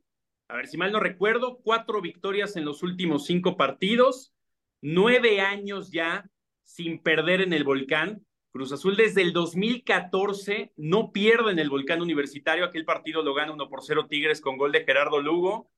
a 0.49 0.57
ver 0.57 0.67
si 0.67 0.77
mal 0.77 0.93
no 0.93 1.01
recuerdo, 1.01 1.61
cuatro 1.63 2.01
victorias 2.01 2.57
en 2.57 2.65
los 2.65 2.83
últimos 2.83 3.27
cinco 3.27 3.57
partidos, 3.57 4.33
nueve 4.83 5.41
años 5.41 5.91
ya 5.91 6.29
sin 6.65 7.03
perder 7.03 7.41
en 7.41 7.53
el 7.53 7.65
volcán. 7.65 8.25
Cruz 8.53 8.73
Azul 8.73 8.97
desde 8.97 9.23
el 9.23 9.33
2014 9.33 10.73
no 10.77 11.13
pierde 11.13 11.53
en 11.53 11.59
el 11.59 11.71
Volcán 11.71 12.03
Universitario. 12.03 12.65
Aquel 12.65 12.85
partido 12.85 13.23
lo 13.23 13.35
gana 13.35 13.53
1 13.53 13.69
por 13.69 13.83
0 13.83 14.07
Tigres 14.09 14.41
con 14.41 14.57
gol 14.57 14.73
de 14.73 14.85
Gerardo 14.85 15.21
Lugo. 15.21 15.71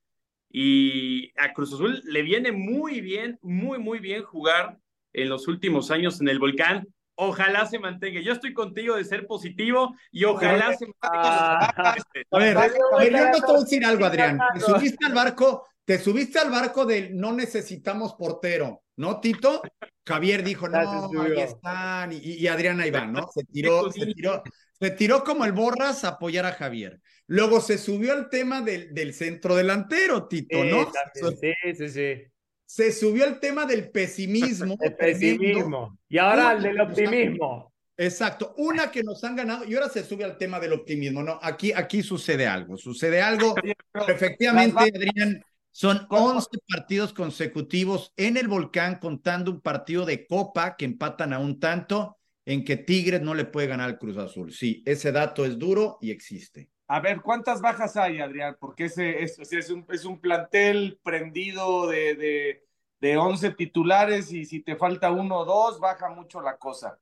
Y 0.50 1.32
a 1.38 1.52
Cruz 1.52 1.72
Azul 1.72 2.02
le 2.04 2.22
viene 2.22 2.52
muy 2.52 3.00
bien, 3.00 3.38
muy, 3.42 3.78
muy 3.78 3.98
bien 3.98 4.22
jugar 4.22 4.78
en 5.12 5.28
los 5.28 5.48
últimos 5.48 5.90
años 5.90 6.20
en 6.20 6.28
el 6.28 6.38
Volcán. 6.38 6.88
Ojalá 7.14 7.66
se 7.66 7.78
mantenga. 7.78 8.20
Yo 8.20 8.32
estoy 8.32 8.54
contigo 8.54 8.96
de 8.96 9.04
ser 9.04 9.26
positivo 9.26 9.94
y 10.10 10.24
ojalá 10.24 10.74
se 10.74 10.86
mantenga. 10.86 11.68
a 11.68 12.38
ver, 12.38 12.56
a 12.56 12.60
ver, 12.98 13.12
yo 13.12 13.30
no 13.30 13.32
te 13.32 13.46
voy 13.46 13.56
a 13.56 13.60
decir 13.60 13.84
algo, 13.84 14.04
Adrián. 14.06 14.38
Te 14.54 14.60
subiste 14.60 15.04
al 15.04 15.12
barco, 15.12 15.66
te 15.84 15.98
subiste 15.98 16.38
al 16.38 16.50
barco 16.50 16.86
del 16.86 17.16
no 17.16 17.32
necesitamos 17.32 18.14
portero. 18.14 18.82
¿no, 18.96 19.20
Tito? 19.20 19.62
Javier 20.06 20.42
dijo, 20.42 20.68
no, 20.68 21.10
ahí 21.22 21.40
están, 21.40 22.12
y, 22.12 22.18
y 22.18 22.46
Adrián 22.48 22.80
ahí 22.80 22.90
va, 22.90 23.06
¿no? 23.06 23.28
Se 23.32 23.44
tiró, 23.52 23.90
se 23.90 24.06
tiró, 24.06 24.42
se 24.78 24.90
tiró 24.90 25.24
como 25.24 25.44
el 25.44 25.52
Borras 25.52 26.04
a 26.04 26.08
apoyar 26.08 26.46
a 26.46 26.52
Javier. 26.52 27.00
Luego 27.26 27.60
se 27.60 27.78
subió 27.78 28.12
al 28.12 28.28
tema 28.28 28.60
del, 28.60 28.92
del 28.92 29.14
centro 29.14 29.54
delantero, 29.54 30.26
Tito, 30.26 30.64
¿no? 30.64 30.90
Sí, 31.14 31.52
sí, 31.76 31.88
sí. 31.88 32.22
Se 32.64 32.90
subió 32.90 33.24
al 33.24 33.38
tema 33.38 33.66
del 33.66 33.90
pesimismo. 33.90 34.76
El 34.80 34.96
pesimismo. 34.96 35.98
Y 36.08 36.18
ahora 36.18 36.50
al 36.50 36.62
del 36.62 36.80
optimismo. 36.80 37.72
Exacto, 37.98 38.54
una 38.56 38.90
que 38.90 39.02
nos 39.02 39.22
han 39.22 39.36
ganado 39.36 39.64
y 39.66 39.74
ahora 39.74 39.90
se 39.90 40.02
sube 40.02 40.24
al 40.24 40.38
tema 40.38 40.58
del 40.58 40.72
optimismo, 40.72 41.22
¿no? 41.22 41.38
Aquí, 41.42 41.72
aquí 41.72 42.02
sucede 42.02 42.46
algo, 42.46 42.78
sucede 42.78 43.20
algo. 43.20 43.54
Efectivamente, 44.08 44.80
Adrián, 44.80 45.44
son 45.72 46.06
11 46.10 46.48
partidos 46.68 47.12
consecutivos 47.12 48.12
en 48.16 48.36
el 48.36 48.46
volcán, 48.46 48.98
contando 48.98 49.50
un 49.50 49.60
partido 49.60 50.04
de 50.04 50.26
Copa 50.26 50.76
que 50.76 50.84
empatan 50.84 51.32
a 51.32 51.38
un 51.38 51.58
tanto 51.58 52.18
en 52.44 52.64
que 52.64 52.76
Tigres 52.76 53.22
no 53.22 53.34
le 53.34 53.46
puede 53.46 53.68
ganar 53.68 53.88
al 53.88 53.98
Cruz 53.98 54.18
Azul. 54.18 54.52
Sí, 54.52 54.82
ese 54.84 55.12
dato 55.12 55.44
es 55.44 55.58
duro 55.58 55.98
y 56.00 56.10
existe. 56.10 56.70
A 56.88 57.00
ver, 57.00 57.22
¿cuántas 57.22 57.62
bajas 57.62 57.96
hay, 57.96 58.20
Adrián? 58.20 58.56
Porque 58.60 58.84
ese 58.84 59.22
es, 59.22 59.38
es, 59.38 59.70
un, 59.70 59.86
es 59.88 60.04
un, 60.04 60.20
plantel 60.20 61.00
prendido 61.02 61.86
de, 61.86 62.16
de, 62.16 62.66
de 63.00 63.16
11 63.16 63.52
titulares 63.52 64.30
y 64.30 64.44
si 64.44 64.60
te 64.60 64.76
falta 64.76 65.10
uno 65.10 65.38
o 65.38 65.44
dos, 65.46 65.80
baja 65.80 66.10
mucho 66.10 66.42
la 66.42 66.58
cosa. 66.58 66.98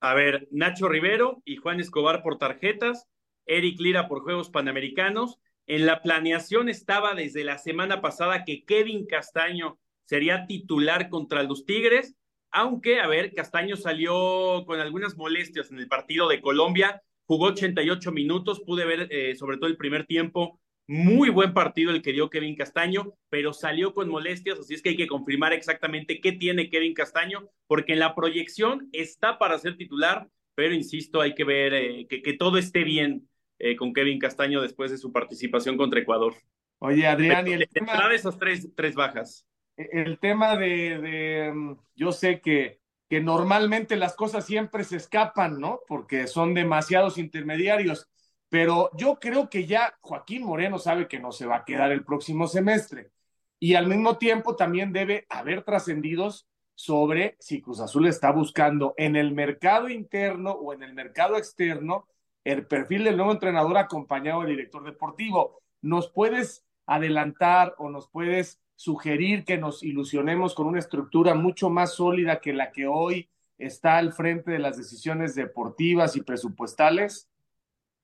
A 0.00 0.12
ver, 0.12 0.46
Nacho 0.50 0.88
Rivero 0.88 1.40
y 1.46 1.56
Juan 1.56 1.80
Escobar 1.80 2.22
por 2.22 2.36
tarjetas, 2.36 3.08
Eric 3.46 3.80
Lira 3.80 4.08
por 4.08 4.22
Juegos 4.22 4.50
Panamericanos, 4.50 5.38
en 5.66 5.86
la 5.86 6.02
planeación 6.02 6.68
estaba 6.68 7.14
desde 7.14 7.44
la 7.44 7.58
semana 7.58 8.00
pasada 8.00 8.44
que 8.44 8.64
Kevin 8.64 9.06
Castaño 9.06 9.78
sería 10.04 10.46
titular 10.46 11.08
contra 11.08 11.42
los 11.42 11.64
Tigres, 11.64 12.14
aunque, 12.50 13.00
a 13.00 13.06
ver, 13.06 13.34
Castaño 13.34 13.76
salió 13.76 14.64
con 14.66 14.78
algunas 14.78 15.16
molestias 15.16 15.70
en 15.70 15.78
el 15.78 15.88
partido 15.88 16.28
de 16.28 16.40
Colombia, 16.40 17.02
jugó 17.26 17.46
88 17.46 18.12
minutos, 18.12 18.60
pude 18.60 18.84
ver 18.84 19.08
eh, 19.10 19.34
sobre 19.34 19.56
todo 19.56 19.66
el 19.66 19.76
primer 19.76 20.06
tiempo 20.06 20.60
Muy 20.86 21.30
buen 21.30 21.54
partido 21.54 21.90
el 21.90 22.02
que 22.02 22.12
dio 22.12 22.28
Kevin 22.28 22.56
Castaño, 22.56 23.14
pero 23.30 23.54
salió 23.54 23.94
con 23.94 24.10
molestias, 24.10 24.58
así 24.58 24.74
es 24.74 24.82
que 24.82 24.90
hay 24.90 24.96
que 24.96 25.06
confirmar 25.06 25.54
exactamente 25.54 26.20
qué 26.20 26.32
tiene 26.32 26.68
Kevin 26.68 26.92
Castaño, 26.92 27.48
porque 27.66 27.94
en 27.94 28.00
la 28.00 28.14
proyección 28.14 28.90
está 28.92 29.38
para 29.38 29.58
ser 29.58 29.78
titular, 29.78 30.28
pero 30.54 30.74
insisto, 30.74 31.22
hay 31.22 31.34
que 31.34 31.44
ver 31.44 31.72
eh, 31.72 32.06
que, 32.06 32.20
que, 32.20 32.34
todo 32.34 32.58
esté 32.58 32.84
bien 32.84 33.28
eh, 33.58 33.76
con 33.76 33.92
Kevin 33.92 34.18
Castaño 34.18 34.60
después 34.60 34.90
de 34.90 34.98
su 34.98 35.12
participación 35.12 35.76
contra 35.76 36.00
Ecuador. 36.00 36.34
Oye, 36.78 37.06
Adrián, 37.06 37.46
y 37.46 37.52
el 37.52 37.68
tema... 37.68 38.08
de 38.08 38.14
esas 38.14 38.38
tres, 38.38 38.68
tres 38.74 38.94
bajas. 38.94 39.46
El 39.76 40.18
tema 40.18 40.56
de, 40.56 40.98
de, 40.98 41.52
mm, 41.52 41.76
yo 41.94 42.12
sé 42.12 42.40
que, 42.40 42.80
que 43.08 43.20
normalmente 43.20 43.96
las 43.96 44.14
cosas 44.14 44.46
siempre 44.46 44.84
se 44.84 44.96
escapan, 44.96 45.58
¿no? 45.58 45.80
Porque 45.88 46.26
son 46.26 46.54
demasiados 46.54 47.18
intermediarios 47.18 48.08
pero 48.54 48.90
yo 48.96 49.18
creo 49.18 49.50
que 49.50 49.66
ya 49.66 49.98
Joaquín 50.00 50.44
Moreno 50.44 50.78
sabe 50.78 51.08
que 51.08 51.18
no 51.18 51.32
se 51.32 51.44
va 51.44 51.56
a 51.56 51.64
quedar 51.64 51.90
el 51.90 52.04
próximo 52.04 52.46
semestre 52.46 53.10
y 53.58 53.74
al 53.74 53.88
mismo 53.88 54.16
tiempo 54.16 54.54
también 54.54 54.92
debe 54.92 55.26
haber 55.28 55.64
trascendidos 55.64 56.46
sobre 56.76 57.36
si 57.40 57.60
Cruz 57.60 57.80
Azul 57.80 58.06
está 58.06 58.30
buscando 58.30 58.94
en 58.96 59.16
el 59.16 59.32
mercado 59.32 59.88
interno 59.88 60.52
o 60.52 60.72
en 60.72 60.84
el 60.84 60.94
mercado 60.94 61.36
externo 61.36 62.06
el 62.44 62.66
perfil 62.66 63.04
del 63.04 63.16
nuevo 63.16 63.32
entrenador 63.32 63.78
acompañado 63.78 64.40
del 64.40 64.50
director 64.50 64.84
deportivo. 64.84 65.62
¿Nos 65.80 66.10
puedes 66.10 66.64
adelantar 66.86 67.74
o 67.78 67.90
nos 67.90 68.08
puedes 68.08 68.60
sugerir 68.76 69.44
que 69.44 69.56
nos 69.56 69.82
ilusionemos 69.82 70.54
con 70.54 70.66
una 70.66 70.78
estructura 70.78 71.34
mucho 71.34 71.70
más 71.70 71.94
sólida 71.94 72.40
que 72.40 72.52
la 72.52 72.70
que 72.70 72.86
hoy 72.86 73.30
está 73.56 73.96
al 73.98 74.12
frente 74.12 74.50
de 74.50 74.58
las 74.58 74.76
decisiones 74.76 75.34
deportivas 75.34 76.16
y 76.16 76.22
presupuestales? 76.22 77.30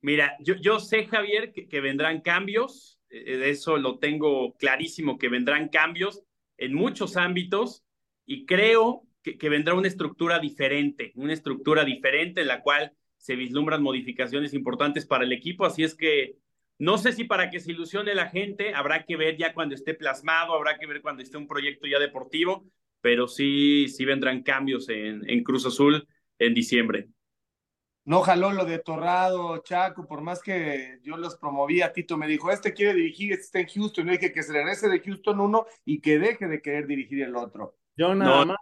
Mira, 0.00 0.36
yo, 0.40 0.80
sé, 0.80 1.06
Javier, 1.06 1.52
que, 1.52 1.80
vendrán 1.80 2.22
cambios, 2.22 2.98
eh, 3.10 3.36
de 3.36 3.50
eso 3.50 3.76
lo 3.76 3.98
tengo 3.98 4.54
clarísimo, 4.54 5.18
que 5.18 5.28
vendrán 5.28 5.68
cambios 5.68 6.22
en 6.56 6.72
muchos 6.72 7.18
ámbitos 7.18 7.84
y 8.24 8.46
creo 8.46 9.02
que, 9.22 9.36
que, 9.36 9.50
vendrá 9.50 9.74
una 9.74 9.88
estructura 9.88 10.38
diferente, 10.38 11.12
una 11.16 11.34
estructura 11.34 11.84
diferente 11.84 12.40
en 12.40 12.48
la 12.48 12.62
cual 12.62 12.96
se 13.20 13.36
vislumbran 13.36 13.82
modificaciones 13.82 14.54
importantes 14.54 15.06
para 15.06 15.24
el 15.24 15.32
equipo, 15.32 15.66
así 15.66 15.84
es 15.84 15.94
que 15.94 16.36
no 16.78 16.96
sé 16.96 17.12
si 17.12 17.24
para 17.24 17.50
que 17.50 17.60
se 17.60 17.72
ilusione 17.72 18.14
la 18.14 18.28
gente, 18.30 18.74
habrá 18.74 19.04
que 19.04 19.16
ver 19.16 19.36
ya 19.36 19.52
cuando 19.52 19.74
esté 19.74 19.92
plasmado, 19.92 20.54
habrá 20.54 20.78
que 20.78 20.86
ver 20.86 21.02
cuando 21.02 21.22
esté 21.22 21.36
un 21.36 21.46
proyecto 21.46 21.86
ya 21.86 21.98
deportivo, 21.98 22.64
pero 23.02 23.28
sí, 23.28 23.86
sí 23.88 24.06
vendrán 24.06 24.42
cambios 24.42 24.88
en, 24.88 25.44
Cruz 25.44 25.66
Azul 25.66 26.08
en 26.38 26.54
diciembre 26.54 27.08
no 28.06 28.22
jaló 28.22 28.50
lo 28.50 28.64
de 28.64 28.78
Torrado, 28.78 29.58
Chaco, 29.58 30.06
por 30.06 30.22
más 30.22 30.42
que 30.42 30.98
yo 31.02 31.16
los 31.16 31.36
promovía, 31.36 31.92
Tito 31.92 32.16
me 32.16 32.26
dijo, 32.26 32.50
este 32.50 32.72
quiere 32.72 32.94
dirigir, 32.94 33.32
este 33.32 33.44
está 33.44 33.60
en 33.60 33.68
Houston, 33.68 34.08
y 34.08 34.12
dije 34.12 34.32
que 34.32 34.42
se 34.42 34.52
regrese 34.52 34.88
de 34.88 35.00
Houston 35.00 35.38
uno 35.38 35.66
y 35.84 36.00
que 36.00 36.18
deje 36.18 36.48
de 36.48 36.60
querer 36.60 36.86
dirigir 36.86 37.22
el 37.22 37.36
otro. 37.36 37.76
Yo 38.00 38.14
nada 38.14 38.46
más 38.46 38.56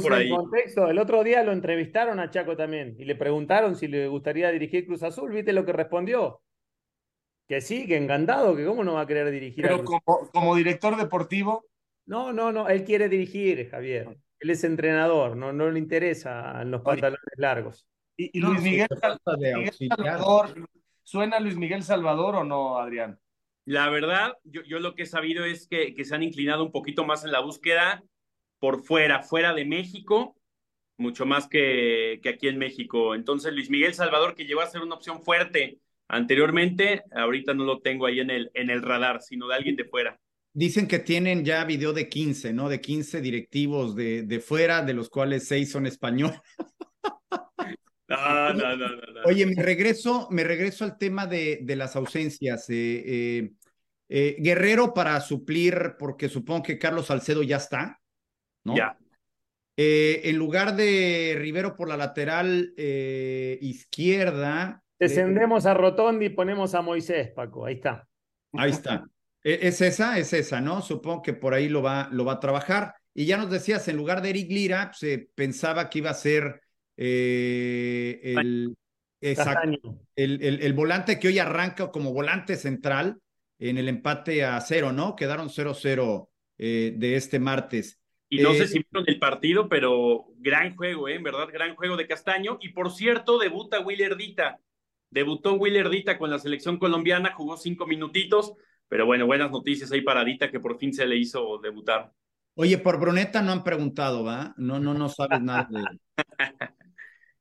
por 0.00 0.12
ahí. 0.12 0.30
contexto. 0.30 0.88
El 0.88 1.00
otro 1.00 1.24
día 1.24 1.42
lo 1.42 1.50
entrevistaron 1.50 2.20
a 2.20 2.30
Chaco 2.30 2.56
también 2.56 2.94
y 3.00 3.04
le 3.04 3.16
preguntaron 3.16 3.74
si 3.74 3.88
le 3.88 4.06
gustaría 4.06 4.52
dirigir 4.52 4.86
Cruz 4.86 5.02
Azul. 5.02 5.32
¿Viste 5.32 5.52
lo 5.52 5.64
que 5.66 5.72
respondió? 5.72 6.40
Que 7.48 7.60
sí, 7.60 7.88
que 7.88 7.96
encantado, 7.96 8.54
que 8.54 8.64
cómo 8.64 8.84
no 8.84 8.94
va 8.94 9.00
a 9.00 9.06
querer 9.08 9.32
dirigir. 9.32 9.64
Pero 9.64 9.82
como, 9.82 10.30
como 10.32 10.54
director 10.54 10.96
deportivo. 10.96 11.64
No, 12.04 12.32
no, 12.32 12.52
no, 12.52 12.68
él 12.68 12.84
quiere 12.84 13.08
dirigir, 13.08 13.68
Javier. 13.68 14.16
Él 14.38 14.50
es 14.50 14.62
entrenador, 14.62 15.36
no, 15.36 15.52
no 15.52 15.68
le 15.68 15.80
interesa 15.80 16.62
los 16.62 16.82
pantalones 16.82 17.24
largos. 17.38 17.88
Y, 18.16 18.38
Luis 18.38 18.62
Miguel, 18.62 18.86
Salvador, 19.00 20.68
¿suena 21.02 21.40
Luis 21.40 21.56
Miguel 21.56 21.82
Salvador 21.82 22.36
o 22.36 22.44
no, 22.44 22.78
Adrián? 22.78 23.18
La 23.64 23.90
verdad, 23.90 24.34
yo, 24.44 24.62
yo 24.62 24.78
lo 24.78 24.94
que 24.94 25.02
he 25.02 25.06
sabido 25.06 25.44
es 25.44 25.66
que, 25.66 25.92
que, 25.92 26.04
se 26.04 26.14
han 26.14 26.22
inclinado 26.22 26.62
un 26.62 26.70
poquito 26.70 27.04
más 27.04 27.24
en 27.24 27.32
la 27.32 27.40
búsqueda 27.40 28.04
por 28.66 28.82
fuera, 28.82 29.22
fuera 29.22 29.54
de 29.54 29.64
México, 29.64 30.36
mucho 30.98 31.24
más 31.24 31.46
que, 31.46 32.18
que 32.20 32.30
aquí 32.30 32.48
en 32.48 32.58
México. 32.58 33.14
Entonces, 33.14 33.52
Luis 33.52 33.70
Miguel 33.70 33.94
Salvador, 33.94 34.34
que 34.34 34.44
llegó 34.44 34.60
a 34.60 34.66
ser 34.66 34.80
una 34.80 34.96
opción 34.96 35.22
fuerte 35.22 35.78
anteriormente, 36.08 37.04
ahorita 37.12 37.54
no 37.54 37.62
lo 37.62 37.78
tengo 37.78 38.06
ahí 38.06 38.18
en 38.18 38.28
el, 38.28 38.50
en 38.54 38.70
el 38.70 38.82
radar, 38.82 39.22
sino 39.22 39.46
de 39.46 39.54
alguien 39.54 39.76
de 39.76 39.84
fuera. 39.84 40.18
Dicen 40.52 40.88
que 40.88 40.98
tienen 40.98 41.44
ya 41.44 41.64
video 41.64 41.92
de 41.92 42.08
15, 42.08 42.52
¿no? 42.54 42.68
De 42.68 42.80
15 42.80 43.20
directivos 43.20 43.94
de, 43.94 44.22
de 44.22 44.40
fuera, 44.40 44.82
de 44.82 44.94
los 44.94 45.10
cuales 45.10 45.46
6 45.46 45.70
son 45.70 45.86
españoles. 45.86 46.40
No, 48.08 48.52
no, 48.54 48.76
no, 48.76 48.86
Oye, 49.24 49.46
me 49.46 49.60
regreso, 49.60 50.28
me 50.30 50.44
regreso 50.44 50.84
al 50.84 50.96
tema 50.96 51.26
de, 51.26 51.58
de 51.62 51.74
las 51.74 51.96
ausencias. 51.96 52.70
Eh, 52.70 53.02
eh, 53.04 53.50
eh, 54.08 54.36
Guerrero 54.38 54.94
para 54.94 55.20
suplir, 55.20 55.96
porque 55.98 56.28
supongo 56.28 56.62
que 56.62 56.78
Carlos 56.78 57.06
Salcedo 57.06 57.42
ya 57.42 57.56
está, 57.56 58.00
¿no? 58.66 58.76
Ya. 58.76 58.98
en 59.76 60.36
lugar 60.36 60.76
de 60.76 61.36
Rivero 61.38 61.76
por 61.76 61.88
la 61.88 61.96
lateral 61.96 62.74
izquierda. 63.60 64.82
Descendemos 64.98 65.66
a 65.66 65.74
Rotondi 65.74 66.26
y 66.26 66.30
ponemos 66.30 66.74
a 66.74 66.82
Moisés, 66.82 67.30
Paco. 67.30 67.66
Ahí 67.66 67.74
está. 67.74 68.06
Ahí 68.52 68.70
está. 68.70 69.06
E, 69.46 69.68
es 69.68 69.80
esa, 69.80 70.18
es 70.18 70.32
esa, 70.32 70.60
¿no? 70.60 70.82
Supongo 70.82 71.22
que 71.22 71.32
por 71.32 71.54
ahí 71.54 71.68
lo 71.68 71.80
va, 71.80 72.08
lo 72.10 72.24
va 72.24 72.34
a 72.34 72.40
trabajar. 72.40 72.94
Y 73.14 73.26
ya 73.26 73.36
nos 73.36 73.50
decías, 73.50 73.86
en 73.88 73.96
lugar 73.96 74.20
de 74.20 74.30
Eric 74.30 74.50
Lira, 74.50 74.92
se 74.92 75.18
pues, 75.18 75.30
pensaba 75.34 75.88
que 75.88 75.98
iba 75.98 76.10
a 76.10 76.14
ser 76.14 76.60
eh, 76.96 78.20
el, 78.22 78.76
el, 79.20 80.62
el, 80.62 80.72
volante 80.72 81.18
que 81.18 81.28
hoy 81.28 81.38
arranca 81.38 81.90
como 81.90 82.12
volante 82.12 82.56
central 82.56 83.18
en 83.58 83.78
el 83.78 83.88
empate 83.88 84.44
a 84.44 84.60
cero, 84.60 84.92
¿no? 84.92 85.14
Quedaron 85.14 85.48
0-0 85.48 86.28
eh, 86.58 86.94
de 86.96 87.16
este 87.16 87.38
martes. 87.38 88.00
Y 88.28 88.40
no 88.40 88.52
sé 88.54 88.64
eh, 88.64 88.68
si 88.68 88.78
vieron 88.80 89.08
el 89.08 89.18
partido, 89.18 89.68
pero 89.68 90.26
gran 90.38 90.74
juego, 90.74 91.08
¿eh? 91.08 91.14
En 91.14 91.22
verdad, 91.22 91.48
gran 91.52 91.76
juego 91.76 91.96
de 91.96 92.06
Castaño. 92.06 92.58
Y 92.60 92.70
por 92.70 92.90
cierto, 92.90 93.38
debuta 93.38 93.84
Dita 94.16 94.60
Debutó 95.10 95.58
Dita 95.58 96.18
con 96.18 96.30
la 96.30 96.38
selección 96.38 96.78
colombiana, 96.78 97.32
jugó 97.32 97.56
cinco 97.56 97.86
minutitos, 97.86 98.54
pero 98.88 99.06
bueno, 99.06 99.26
buenas 99.26 99.50
noticias 99.50 99.92
ahí 99.92 100.00
para 100.00 100.24
Dita 100.24 100.50
que 100.50 100.60
por 100.60 100.78
fin 100.78 100.92
se 100.92 101.06
le 101.06 101.16
hizo 101.16 101.58
debutar. 101.58 102.12
Oye, 102.54 102.78
por 102.78 102.98
Bruneta 102.98 103.42
no 103.42 103.52
han 103.52 103.62
preguntado, 103.62 104.24
¿va? 104.24 104.54
No, 104.56 104.80
no, 104.80 104.94
no 104.94 105.08
sabes 105.08 105.42
nada 105.42 105.68
de 105.70 105.84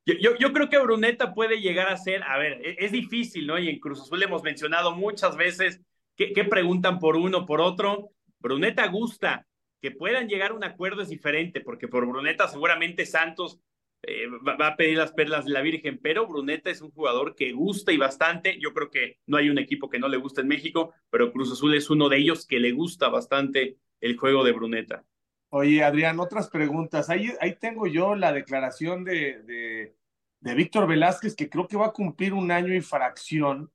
Yo, 0.05 0.37
yo, 0.37 0.53
creo 0.53 0.69
que 0.69 0.77
Bruneta 0.77 1.33
puede 1.33 1.61
llegar 1.61 1.87
a 1.87 1.97
ser, 1.97 2.21
a 2.23 2.37
ver, 2.37 2.61
e, 2.63 2.75
es, 2.79 2.91
difícil, 2.91 3.47
¿no? 3.47 3.57
Y 3.57 3.69
en 3.69 3.79
Cruz 3.79 4.01
Azul 4.01 4.21
hemos 4.21 4.43
mencionado 4.43 4.95
muchas 4.95 5.35
veces 5.35 5.81
que, 6.15 6.43
preguntan 6.43 6.99
por 6.99 7.15
uno, 7.15 7.47
por 7.47 7.59
otro. 7.59 8.11
Bruneta 8.39 8.85
gusta, 8.87 9.47
que 9.85 9.91
puedan 9.91 10.27
llegar 10.27 10.49
a 10.49 10.55
un 10.55 10.63
acuerdo 10.63 11.03
es 11.03 11.09
diferente, 11.09 11.61
porque 11.61 11.87
por 11.87 12.07
Bruneta 12.07 12.47
seguramente 12.47 13.05
Santos 13.05 13.59
eh, 14.01 14.25
va, 14.27 14.69
a 14.69 14.75
pedir 14.75 14.97
las 14.97 15.11
perlas 15.11 15.45
de 15.45 15.51
la 15.51 15.61
Virgen, 15.61 15.99
pero 16.01 16.25
Bruneta 16.25 16.71
es 16.71 16.81
un 16.81 16.89
jugador 16.89 17.35
que 17.35 17.51
gusta 17.51 17.91
y 17.91 17.97
bastante. 17.97 18.57
Yo 18.59 18.73
creo 18.73 18.89
que 18.89 19.19
no 19.27 19.37
hay 19.37 19.47
un 19.47 19.59
equipo 19.59 19.87
que 19.87 19.99
no 19.99 20.07
le 20.07 20.17
guste 20.17 20.41
en 20.41 20.47
México, 20.47 20.95
pero 21.11 21.31
Cruz 21.31 21.51
Azul 21.51 21.75
es 21.75 21.91
uno 21.91 22.09
de 22.09 22.17
ellos 22.17 22.47
que 22.47 22.59
le 22.59 22.71
gusta 22.71 23.09
bastante 23.09 23.77
el 24.01 24.17
juego 24.17 24.43
de 24.43 24.53
Bruneta. 24.53 25.05
Oye, 25.49 25.83
Adrián, 25.83 26.19
otras 26.19 26.49
preguntas. 26.49 27.11
Ahí, 27.11 27.31
ahí 27.39 27.55
tengo 27.55 27.85
yo 27.85 28.15
la 28.15 28.33
declaración 28.33 29.03
de, 29.03 29.93
de, 30.41 30.55
Víctor 30.55 30.87
Velázquez, 30.87 31.35
que 31.35 31.47
creo 31.47 31.67
que 31.67 31.77
va 31.77 31.85
a 31.85 31.93
cumplir 31.93 32.33
un 32.33 32.49
año 32.49 32.73
y 32.73 32.81
fracción, 32.81 33.71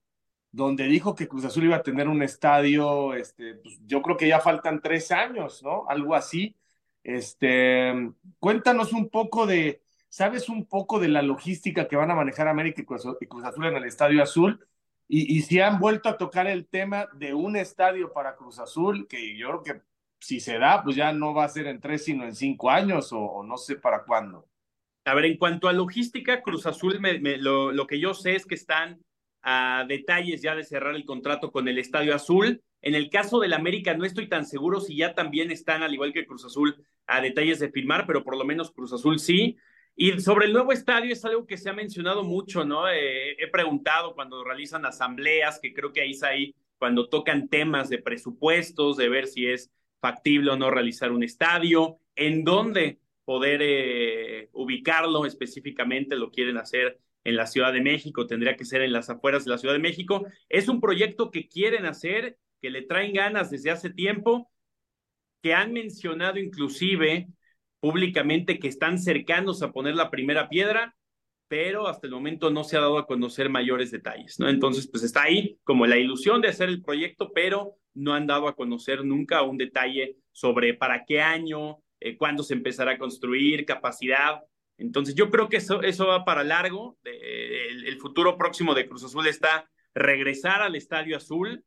donde 0.52 0.84
dijo 0.84 1.14
que 1.14 1.28
Cruz 1.28 1.44
Azul 1.44 1.64
iba 1.64 1.76
a 1.76 1.82
tener 1.82 2.08
un 2.08 2.22
estadio, 2.22 3.14
este, 3.14 3.54
pues, 3.56 3.80
yo 3.86 4.02
creo 4.02 4.16
que 4.16 4.28
ya 4.28 4.40
faltan 4.40 4.80
tres 4.80 5.10
años, 5.12 5.62
¿no? 5.62 5.84
Algo 5.88 6.14
así. 6.14 6.56
Este, 7.02 7.92
cuéntanos 8.38 8.92
un 8.92 9.08
poco 9.08 9.46
de, 9.46 9.82
¿sabes 10.08 10.48
un 10.48 10.66
poco 10.66 10.98
de 11.00 11.08
la 11.08 11.22
logística 11.22 11.88
que 11.88 11.96
van 11.96 12.10
a 12.10 12.14
manejar 12.14 12.48
América 12.48 12.82
y 12.82 12.84
Cruz, 12.84 13.06
Azul 13.44 13.66
en 13.66 13.76
el 13.76 13.84
Estadio 13.84 14.22
Azul? 14.22 14.66
Y, 15.08 15.36
y 15.36 15.42
si 15.42 15.60
han 15.60 15.78
vuelto 15.80 16.08
a 16.08 16.18
tocar 16.18 16.46
el 16.46 16.66
tema 16.68 17.08
de 17.14 17.34
un 17.34 17.56
estadio 17.56 18.12
para 18.12 18.36
Cruz 18.36 18.58
Azul, 18.58 19.08
que 19.08 19.36
yo 19.36 19.48
creo 19.48 19.62
que 19.62 19.82
si 20.20 20.38
se 20.38 20.58
da, 20.58 20.82
pues 20.84 20.96
ya 20.96 21.12
no 21.12 21.34
va 21.34 21.44
a 21.44 21.48
ser 21.48 21.66
en 21.66 21.80
tres, 21.80 22.04
sino 22.04 22.24
en 22.24 22.34
cinco 22.34 22.70
años 22.70 23.12
o, 23.12 23.42
no 23.42 23.56
sé 23.56 23.76
para 23.76 24.04
cuándo. 24.04 24.46
A 25.04 25.14
ver, 25.14 25.24
en 25.24 25.38
cuanto 25.38 25.68
a 25.68 25.72
logística, 25.72 26.42
Cruz 26.42 26.66
Azul, 26.66 27.00
lo, 27.40 27.86
que 27.86 27.98
yo 27.98 28.14
sé 28.14 28.36
es 28.36 28.46
que 28.46 28.54
están 28.54 29.02
a 29.42 29.84
detalles 29.88 30.42
ya 30.42 30.54
de 30.54 30.64
cerrar 30.64 30.94
el 30.94 31.04
contrato 31.04 31.50
con 31.50 31.68
el 31.68 31.78
Estadio 31.78 32.14
Azul. 32.14 32.62
En 32.82 32.94
el 32.94 33.10
caso 33.10 33.40
del 33.40 33.52
América 33.52 33.94
no 33.94 34.04
estoy 34.04 34.28
tan 34.28 34.46
seguro 34.46 34.80
si 34.80 34.96
ya 34.96 35.14
también 35.14 35.50
están, 35.50 35.82
al 35.82 35.92
igual 35.92 36.12
que 36.12 36.26
Cruz 36.26 36.44
Azul, 36.44 36.84
a 37.06 37.20
detalles 37.20 37.58
de 37.58 37.70
firmar, 37.70 38.06
pero 38.06 38.24
por 38.24 38.36
lo 38.36 38.44
menos 38.44 38.70
Cruz 38.70 38.92
Azul 38.92 39.18
sí. 39.18 39.56
Y 39.96 40.18
sobre 40.20 40.46
el 40.46 40.52
nuevo 40.52 40.72
estadio 40.72 41.12
es 41.12 41.24
algo 41.24 41.46
que 41.46 41.58
se 41.58 41.68
ha 41.68 41.74
mencionado 41.74 42.24
mucho, 42.24 42.64
¿no? 42.64 42.88
Eh, 42.88 43.32
he 43.38 43.48
preguntado 43.48 44.14
cuando 44.14 44.44
realizan 44.44 44.86
asambleas, 44.86 45.58
que 45.60 45.74
creo 45.74 45.92
que 45.92 46.00
ahí 46.00 46.12
es 46.12 46.22
ahí 46.22 46.54
cuando 46.78 47.08
tocan 47.08 47.48
temas 47.48 47.90
de 47.90 47.98
presupuestos, 47.98 48.96
de 48.96 49.08
ver 49.10 49.26
si 49.26 49.46
es 49.46 49.70
factible 50.00 50.52
o 50.52 50.56
no 50.56 50.70
realizar 50.70 51.12
un 51.12 51.22
estadio, 51.22 51.98
en 52.16 52.44
dónde 52.44 52.98
poder 53.26 53.60
eh, 53.62 54.48
ubicarlo 54.52 55.26
específicamente, 55.26 56.16
lo 56.16 56.30
quieren 56.30 56.56
hacer 56.56 56.98
en 57.24 57.36
la 57.36 57.46
Ciudad 57.46 57.72
de 57.72 57.80
México, 57.80 58.26
tendría 58.26 58.56
que 58.56 58.64
ser 58.64 58.82
en 58.82 58.92
las 58.92 59.10
afueras 59.10 59.44
de 59.44 59.50
la 59.50 59.58
Ciudad 59.58 59.74
de 59.74 59.80
México. 59.80 60.26
Es 60.48 60.68
un 60.68 60.80
proyecto 60.80 61.30
que 61.30 61.48
quieren 61.48 61.86
hacer, 61.86 62.38
que 62.60 62.70
le 62.70 62.82
traen 62.82 63.12
ganas 63.12 63.50
desde 63.50 63.70
hace 63.70 63.90
tiempo, 63.90 64.50
que 65.42 65.54
han 65.54 65.72
mencionado 65.72 66.38
inclusive 66.38 67.28
públicamente 67.80 68.58
que 68.58 68.68
están 68.68 68.98
cercanos 68.98 69.62
a 69.62 69.72
poner 69.72 69.94
la 69.94 70.10
primera 70.10 70.48
piedra, 70.48 70.94
pero 71.48 71.88
hasta 71.88 72.06
el 72.06 72.12
momento 72.12 72.50
no 72.50 72.62
se 72.62 72.76
ha 72.76 72.80
dado 72.80 72.98
a 72.98 73.06
conocer 73.06 73.48
mayores 73.48 73.90
detalles, 73.90 74.38
¿no? 74.38 74.48
Entonces, 74.48 74.88
pues 74.88 75.02
está 75.02 75.22
ahí 75.22 75.58
como 75.64 75.86
la 75.86 75.96
ilusión 75.98 76.40
de 76.40 76.48
hacer 76.48 76.68
el 76.68 76.82
proyecto, 76.82 77.32
pero 77.34 77.76
no 77.94 78.14
han 78.14 78.26
dado 78.26 78.46
a 78.46 78.54
conocer 78.54 79.04
nunca 79.04 79.42
un 79.42 79.56
detalle 79.58 80.16
sobre 80.30 80.74
para 80.74 81.04
qué 81.04 81.20
año, 81.20 81.78
eh, 81.98 82.16
cuándo 82.16 82.42
se 82.42 82.54
empezará 82.54 82.92
a 82.92 82.98
construir, 82.98 83.64
capacidad. 83.64 84.40
Entonces, 84.80 85.14
yo 85.14 85.30
creo 85.30 85.48
que 85.48 85.58
eso, 85.58 85.82
eso 85.82 86.06
va 86.06 86.24
para 86.24 86.42
largo. 86.42 86.98
el, 87.04 87.86
el 87.86 87.98
futuro 87.98 88.36
próximo 88.36 88.74
de 88.74 88.88
Cruz 88.88 89.04
Azul 89.04 89.26
está 89.26 89.68
regresar 89.94 90.62
al 90.62 90.74
Estadio 90.74 91.16
Azul, 91.16 91.64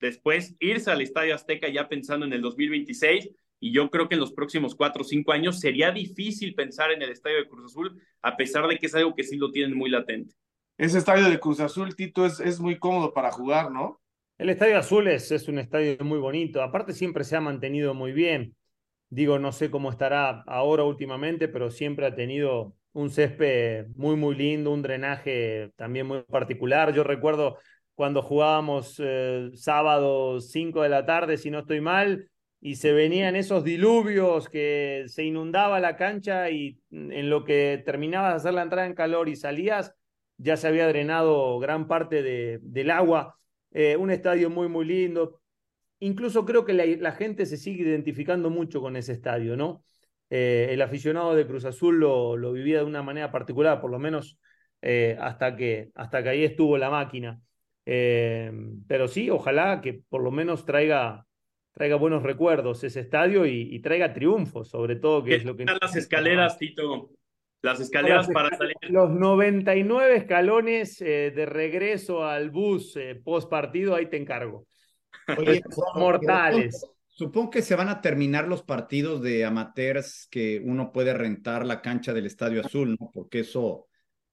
después 0.00 0.56
irse 0.58 0.90
al 0.90 1.00
Estadio 1.00 1.34
Azteca 1.34 1.68
ya 1.68 1.88
pensando 1.88 2.26
en 2.26 2.32
el 2.32 2.42
2026 2.42 3.30
y 3.60 3.72
yo 3.72 3.90
creo 3.90 4.08
que 4.08 4.16
en 4.16 4.20
los 4.20 4.32
próximos 4.32 4.74
cuatro 4.74 5.02
o 5.02 5.04
cinco 5.04 5.30
años 5.30 5.60
sería 5.60 5.92
difícil 5.92 6.54
pensar 6.56 6.90
en 6.90 7.00
el 7.00 7.10
estadio 7.10 7.36
de 7.36 7.48
Cruz 7.48 7.66
Azul, 7.66 8.02
a 8.20 8.36
pesar 8.36 8.66
de 8.66 8.76
que 8.76 8.86
es 8.86 8.94
algo 8.96 9.14
que 9.14 9.22
sí 9.22 9.36
lo 9.36 9.52
tienen 9.52 9.78
muy 9.78 9.88
latente. 9.88 10.34
Ese 10.76 10.98
estadio 10.98 11.30
de 11.30 11.38
Cruz 11.38 11.60
Azul, 11.60 11.94
Tito, 11.94 12.26
es, 12.26 12.40
es 12.40 12.58
muy 12.58 12.76
cómodo 12.76 13.14
para 13.14 13.30
jugar, 13.30 13.70
¿no? 13.70 14.00
El 14.36 14.50
Estadio 14.50 14.78
Azul 14.78 15.06
es, 15.06 15.30
es 15.30 15.46
un 15.46 15.60
estadio 15.60 15.96
muy 16.00 16.18
bonito, 16.18 16.60
aparte 16.60 16.92
siempre 16.92 17.22
se 17.22 17.36
ha 17.36 17.40
mantenido 17.40 17.94
muy 17.94 18.10
bien. 18.10 18.56
Digo, 19.12 19.38
no 19.38 19.52
sé 19.52 19.70
cómo 19.70 19.90
estará 19.90 20.42
ahora 20.46 20.84
últimamente, 20.84 21.46
pero 21.46 21.70
siempre 21.70 22.06
ha 22.06 22.14
tenido 22.14 22.74
un 22.94 23.10
césped 23.10 23.88
muy, 23.94 24.16
muy 24.16 24.34
lindo, 24.34 24.70
un 24.70 24.80
drenaje 24.80 25.70
también 25.76 26.06
muy 26.06 26.22
particular. 26.22 26.94
Yo 26.94 27.04
recuerdo 27.04 27.58
cuando 27.94 28.22
jugábamos 28.22 28.96
eh, 29.04 29.50
sábado 29.52 30.40
5 30.40 30.80
de 30.80 30.88
la 30.88 31.04
tarde, 31.04 31.36
si 31.36 31.50
no 31.50 31.58
estoy 31.58 31.82
mal, 31.82 32.30
y 32.58 32.76
se 32.76 32.92
venían 32.92 33.36
esos 33.36 33.64
diluvios 33.64 34.48
que 34.48 35.04
se 35.08 35.24
inundaba 35.24 35.78
la 35.78 35.98
cancha 35.98 36.48
y 36.48 36.80
en 36.90 37.28
lo 37.28 37.44
que 37.44 37.82
terminabas 37.84 38.30
de 38.32 38.36
hacer 38.36 38.54
la 38.54 38.62
entrada 38.62 38.86
en 38.86 38.94
calor 38.94 39.28
y 39.28 39.36
salías, 39.36 39.94
ya 40.38 40.56
se 40.56 40.68
había 40.68 40.88
drenado 40.88 41.58
gran 41.58 41.86
parte 41.86 42.22
de, 42.22 42.60
del 42.62 42.90
agua. 42.90 43.38
Eh, 43.72 43.94
un 43.98 44.10
estadio 44.10 44.48
muy, 44.48 44.68
muy 44.68 44.86
lindo. 44.86 45.41
Incluso 46.02 46.44
creo 46.44 46.64
que 46.64 46.72
la, 46.72 47.12
gente 47.12 47.46
se 47.46 47.56
sigue 47.56 47.82
identificando 47.82 48.50
mucho 48.50 48.80
con 48.80 48.96
ese 48.96 49.12
estadio, 49.12 49.56
¿no? 49.56 49.84
Eh, 50.30 50.68
el 50.70 50.82
aficionado 50.82 51.34
de 51.34 51.46
Cruz 51.46 51.64
Azul 51.64 51.98
lo, 51.98 52.36
lo, 52.36 52.52
vivía 52.52 52.78
de 52.78 52.84
una 52.84 53.02
manera 53.02 53.30
particular, 53.30 53.80
por 53.80 53.90
lo 53.90 53.98
menos 53.98 54.38
eh, 54.80 55.16
hasta, 55.20 55.56
que, 55.56 55.90
hasta 55.94 56.22
que 56.22 56.28
ahí 56.30 56.44
estuvo 56.44 56.78
la 56.78 56.90
máquina. 56.90 57.40
pero 57.84 59.08
sí, 59.08 59.28
ojalá 59.30 59.80
que 59.80 60.02
por 60.08 60.22
lo 60.22 60.30
menos 60.30 60.64
traiga 60.64 61.26
traiga 61.72 61.96
buenos 61.96 62.22
recuerdos 62.22 62.84
ese 62.84 63.00
estadio 63.00 63.46
y, 63.46 63.78
traiga 63.80 64.12
triunfos, 64.12 64.68
sobre 64.68 64.96
todo, 64.96 65.24
que 65.24 65.36
es 65.36 65.44
lo 65.44 65.56
que... 65.56 65.64
Las 65.64 65.96
escaleras, 65.96 66.58
Tito, 66.58 67.10
las 67.62 67.80
escaleras 67.80 68.28
para 68.28 68.56
salir. 68.56 68.76
Los 68.88 69.10
99 69.10 70.16
escalones 70.16 71.00
eh, 71.00 71.32
de 71.34 71.46
regreso 71.46 72.24
al 72.24 72.50
bus 72.50 72.96
eh, 72.96 73.20
post 73.22 73.48
partido, 73.48 73.94
ahí 73.94 74.06
te 74.06 74.18
encargo. 74.18 74.66
Oye, 75.36 75.62
mortales. 75.94 76.86
Supongo 77.08 77.50
que 77.50 77.62
se 77.62 77.76
van 77.76 77.88
a 77.88 78.00
terminar 78.00 78.48
los 78.48 78.62
partidos 78.62 79.22
de 79.22 79.44
amateurs 79.44 80.26
que 80.30 80.62
uno 80.64 80.92
puede 80.92 81.12
rentar 81.12 81.66
la 81.66 81.82
cancha 81.82 82.12
del 82.12 82.26
Estadio 82.26 82.64
Azul, 82.64 82.96
¿no? 82.98 83.10
Porque 83.12 83.40
eso, 83.40 83.86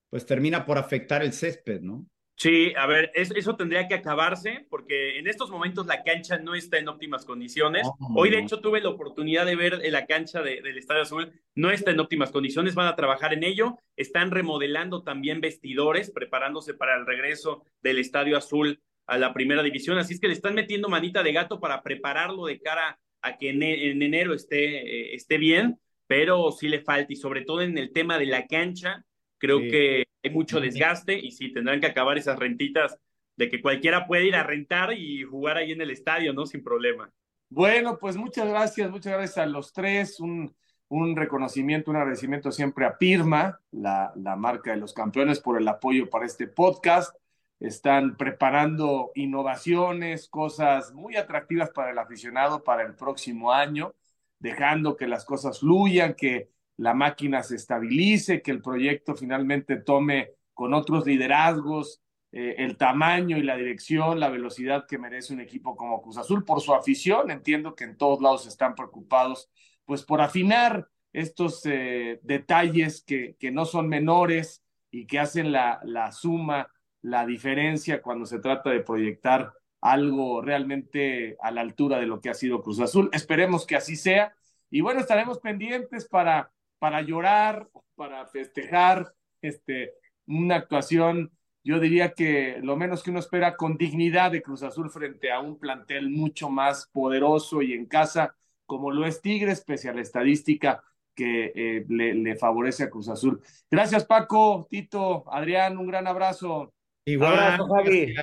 pues 0.10 0.26
termina 0.26 0.66
por 0.66 0.78
afectar 0.78 1.22
el 1.22 1.34
césped, 1.34 1.82
¿no? 1.82 2.08
Sí, 2.40 2.72
a 2.78 2.88
ver, 2.88 3.12
eso 3.16 3.58
tendría 3.58 3.90
que 3.90 3.96
acabarse 3.96 4.66
porque 4.70 5.20
en 5.20 5.28
estos 5.28 5.52
momentos 5.52 5.86
la 5.88 6.04
cancha 6.04 6.38
no 6.38 6.56
está 6.56 6.78
en 6.78 6.88
óptimas 6.88 7.26
condiciones. 7.26 7.86
Hoy, 8.16 8.30
de 8.30 8.40
hecho, 8.40 8.62
tuve 8.62 8.80
la 8.80 8.88
oportunidad 8.88 9.46
de 9.46 9.58
ver 9.58 9.82
la 9.92 10.06
cancha 10.06 10.42
del 10.42 10.78
Estadio 10.78 11.02
Azul. 11.02 11.34
No 11.54 11.70
está 11.70 11.92
en 11.92 12.00
óptimas 12.00 12.32
condiciones, 12.32 12.76
van 12.76 12.88
a 12.88 12.96
trabajar 12.96 13.34
en 13.34 13.44
ello. 13.44 13.78
Están 13.98 14.32
remodelando 14.32 15.04
también 15.04 15.42
vestidores, 15.42 16.12
preparándose 16.12 16.74
para 16.74 16.96
el 16.96 17.06
regreso 17.06 17.66
del 17.82 18.00
Estadio 18.00 18.38
Azul 18.38 18.82
a 19.10 19.18
la 19.18 19.34
primera 19.34 19.64
división. 19.64 19.98
Así 19.98 20.14
es 20.14 20.20
que 20.20 20.28
le 20.28 20.34
están 20.34 20.56
metiendo 20.56 20.90
manita 20.90 21.24
de 21.24 21.34
gato 21.34 21.60
para 21.60 21.82
prepararlo 21.82 22.46
de 22.46 22.60
cara 22.60 23.00
a 23.22 23.38
que 23.38 23.50
en, 23.50 23.64
enero 23.64 24.34
esté, 24.34 25.12
eh, 25.12 25.16
esté 25.16 25.38
bien, 25.38 25.80
pero 26.08 26.52
sí 26.52 26.68
le 26.70 26.82
falta 26.82 27.12
y 27.12 27.16
sobre 27.16 27.44
todo 27.44 27.62
en 27.62 27.78
el 27.78 27.92
tema 27.92 28.18
de 28.18 28.26
la 28.26 28.48
cancha 28.48 29.06
Creo 29.40 29.60
que 29.62 30.06
hay 30.22 30.32
mucho 30.32 30.60
desgaste 30.60 31.18
y 31.18 31.32
sí, 31.32 31.52
tendrán 31.52 31.80
que 31.80 31.88
acabar 31.88 32.18
esas 32.18 32.38
rentitas 32.38 33.00
de 33.38 33.50
que 33.50 33.62
cualquiera 33.62 34.06
puede 34.06 34.26
ir 34.26 34.36
a 34.36 34.44
rentar 34.44 34.92
y 34.94 35.24
jugar 35.24 35.58
ahí 35.58 35.72
en 35.72 35.82
el 35.82 35.92
estadio, 35.92 36.34
¿no? 36.34 36.46
Sin 36.46 36.62
problema. 36.62 37.10
Bueno, 37.50 37.98
pues 37.98 38.18
muchas 38.18 38.50
gracias, 38.50 38.92
muchas 38.92 39.14
gracias 39.14 39.38
a 39.38 39.46
los 39.46 39.72
tres. 39.72 40.20
Un, 40.20 40.54
un 40.90 41.16
reconocimiento, 41.16 41.90
un 41.90 41.98
agradecimiento 41.98 42.52
siempre 42.52 42.86
a 42.86 42.98
Pirma, 42.98 43.62
la, 43.72 44.12
la 44.18 44.36
marca 44.36 44.72
de 44.72 44.78
los 44.78 44.94
campeones, 44.94 45.40
por 45.40 45.60
el 45.60 45.68
apoyo 45.68 46.10
para 46.10 46.26
este 46.26 46.48
podcast. 46.48 47.16
Están 47.60 48.16
preparando 48.16 49.12
innovaciones, 49.16 50.30
cosas 50.30 50.94
muy 50.94 51.18
atractivas 51.18 51.72
para 51.72 51.92
el 51.92 51.98
aficionado 51.98 52.64
para 52.64 52.84
el 52.84 52.96
próximo 52.96 53.52
año, 53.52 53.96
dejando 54.40 54.96
que 54.96 55.08
las 55.08 55.26
cosas 55.26 55.60
fluyan, 55.60 56.14
que 56.14 56.50
la 56.78 56.94
máquina 56.94 57.44
se 57.44 57.56
estabilice, 57.56 58.42
que 58.42 58.52
el 58.52 58.62
proyecto 58.62 59.16
finalmente 59.16 59.76
tome 59.78 60.32
con 60.54 60.74
otros 60.74 61.06
liderazgos 61.06 62.02
eh, 62.32 62.56
el 62.60 62.78
tamaño 62.78 63.38
y 63.38 63.44
la 63.44 63.58
dirección, 63.58 64.20
la 64.20 64.30
velocidad 64.30 64.86
que 64.88 65.00
merece 65.00 65.34
un 65.34 65.42
equipo 65.42 65.76
como 65.76 66.02
Cruz 66.02 66.18
Azul 66.18 66.46
por 66.46 66.62
su 66.62 66.74
afición. 66.74 67.32
Entiendo 67.32 67.76
que 67.76 67.86
en 67.86 67.98
todos 67.98 68.22
lados 68.22 68.46
están 68.46 68.76
preocupados 68.76 69.50
pues 69.86 70.04
por 70.04 70.22
afinar 70.22 70.88
estos 71.12 71.66
eh, 71.66 72.20
detalles 72.22 73.04
que, 73.04 73.36
que 73.40 73.52
no 73.52 73.66
son 73.66 73.88
menores 73.90 74.64
y 74.92 75.08
que 75.08 75.18
hacen 75.18 75.52
la, 75.52 75.80
la 75.84 76.12
suma, 76.12 76.70
la 77.02 77.26
diferencia 77.26 78.02
cuando 78.02 78.26
se 78.26 78.40
trata 78.40 78.70
de 78.70 78.82
proyectar 78.82 79.54
algo 79.82 80.42
realmente 80.42 81.38
a 81.42 81.52
la 81.52 81.62
altura 81.62 82.00
de 82.00 82.06
lo 82.06 82.20
que 82.22 82.30
ha 82.30 82.34
sido 82.34 82.62
Cruz 82.62 82.80
Azul. 82.80 83.10
Esperemos 83.14 83.66
que 83.66 83.76
así 83.76 83.96
sea. 83.96 84.36
Y 84.70 84.82
bueno, 84.82 85.00
estaremos 85.00 85.40
pendientes 85.40 86.08
para 86.08 86.52
para 86.80 87.02
llorar, 87.02 87.70
para 87.96 88.26
festejar, 88.26 89.14
este, 89.42 89.94
una 90.26 90.56
actuación, 90.56 91.32
yo 91.64 91.80
diría 91.80 92.14
que 92.14 92.60
lo 92.64 92.78
menos 92.78 93.04
que 93.04 93.12
uno 93.12 93.20
espera 93.20 93.56
con 93.58 93.78
dignidad 93.78 94.32
de 94.32 94.42
Cruz 94.42 94.64
Azul 94.64 94.90
frente 94.90 95.32
a 95.32 95.42
un 95.42 95.60
plantel 95.60 96.10
mucho 96.10 96.50
más 96.50 96.88
poderoso 96.92 97.62
y 97.62 97.74
en 97.74 97.86
casa, 97.86 98.36
como 98.66 98.92
lo 98.92 99.06
es 99.06 99.22
Tigres, 99.22 99.62
pese 99.62 99.90
a 99.90 99.94
la 99.94 100.02
estadística 100.02 100.84
que 101.14 101.52
eh, 101.54 101.86
le, 101.90 102.36
favorece 102.38 102.84
a 102.84 102.90
Cruz 102.90 103.10
Azul. 103.10 103.42
Gracias, 103.70 104.06
Paco, 104.06 104.68
Tito, 104.70 105.26
Adrián, 105.32 105.78
un 105.78 105.88
gran 105.88 106.08
abrazo. 106.08 106.74
Igual, 107.06 107.34
abrazo, 107.34 107.68
Javi. 107.68 108.14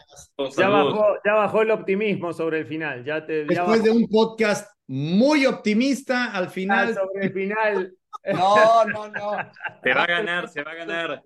Ya 0.57 0.69
bajó, 0.69 1.07
ya 1.25 1.33
bajó, 1.35 1.63
el 1.63 1.71
optimismo 1.71 2.33
sobre 2.33 2.61
el 2.61 2.67
final. 2.67 3.05
Ya 3.05 3.25
te, 3.27 3.45
Después 3.45 3.83
de 3.83 3.91
un 3.91 4.07
podcast 4.09 4.71
muy 4.87 5.47
optimista, 5.47 6.33
al 6.33 6.51
final. 6.51 6.95
sobre 6.95 7.27
el 7.27 7.33
final 7.33 7.93
no, 8.33 8.85
no, 8.85 9.09
no. 9.09 9.31
Se 9.83 9.95
va 9.95 10.03
a 10.03 10.07
ganar, 10.07 10.49
se 10.49 10.63
va 10.63 10.73
a 10.73 10.75
ganar. 10.75 11.23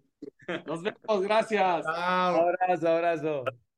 Nos 0.67 0.83
vemos, 0.83 1.23
gracias. 1.23 1.87
Abrazo, 1.87 2.89
abrazo. 2.89 3.45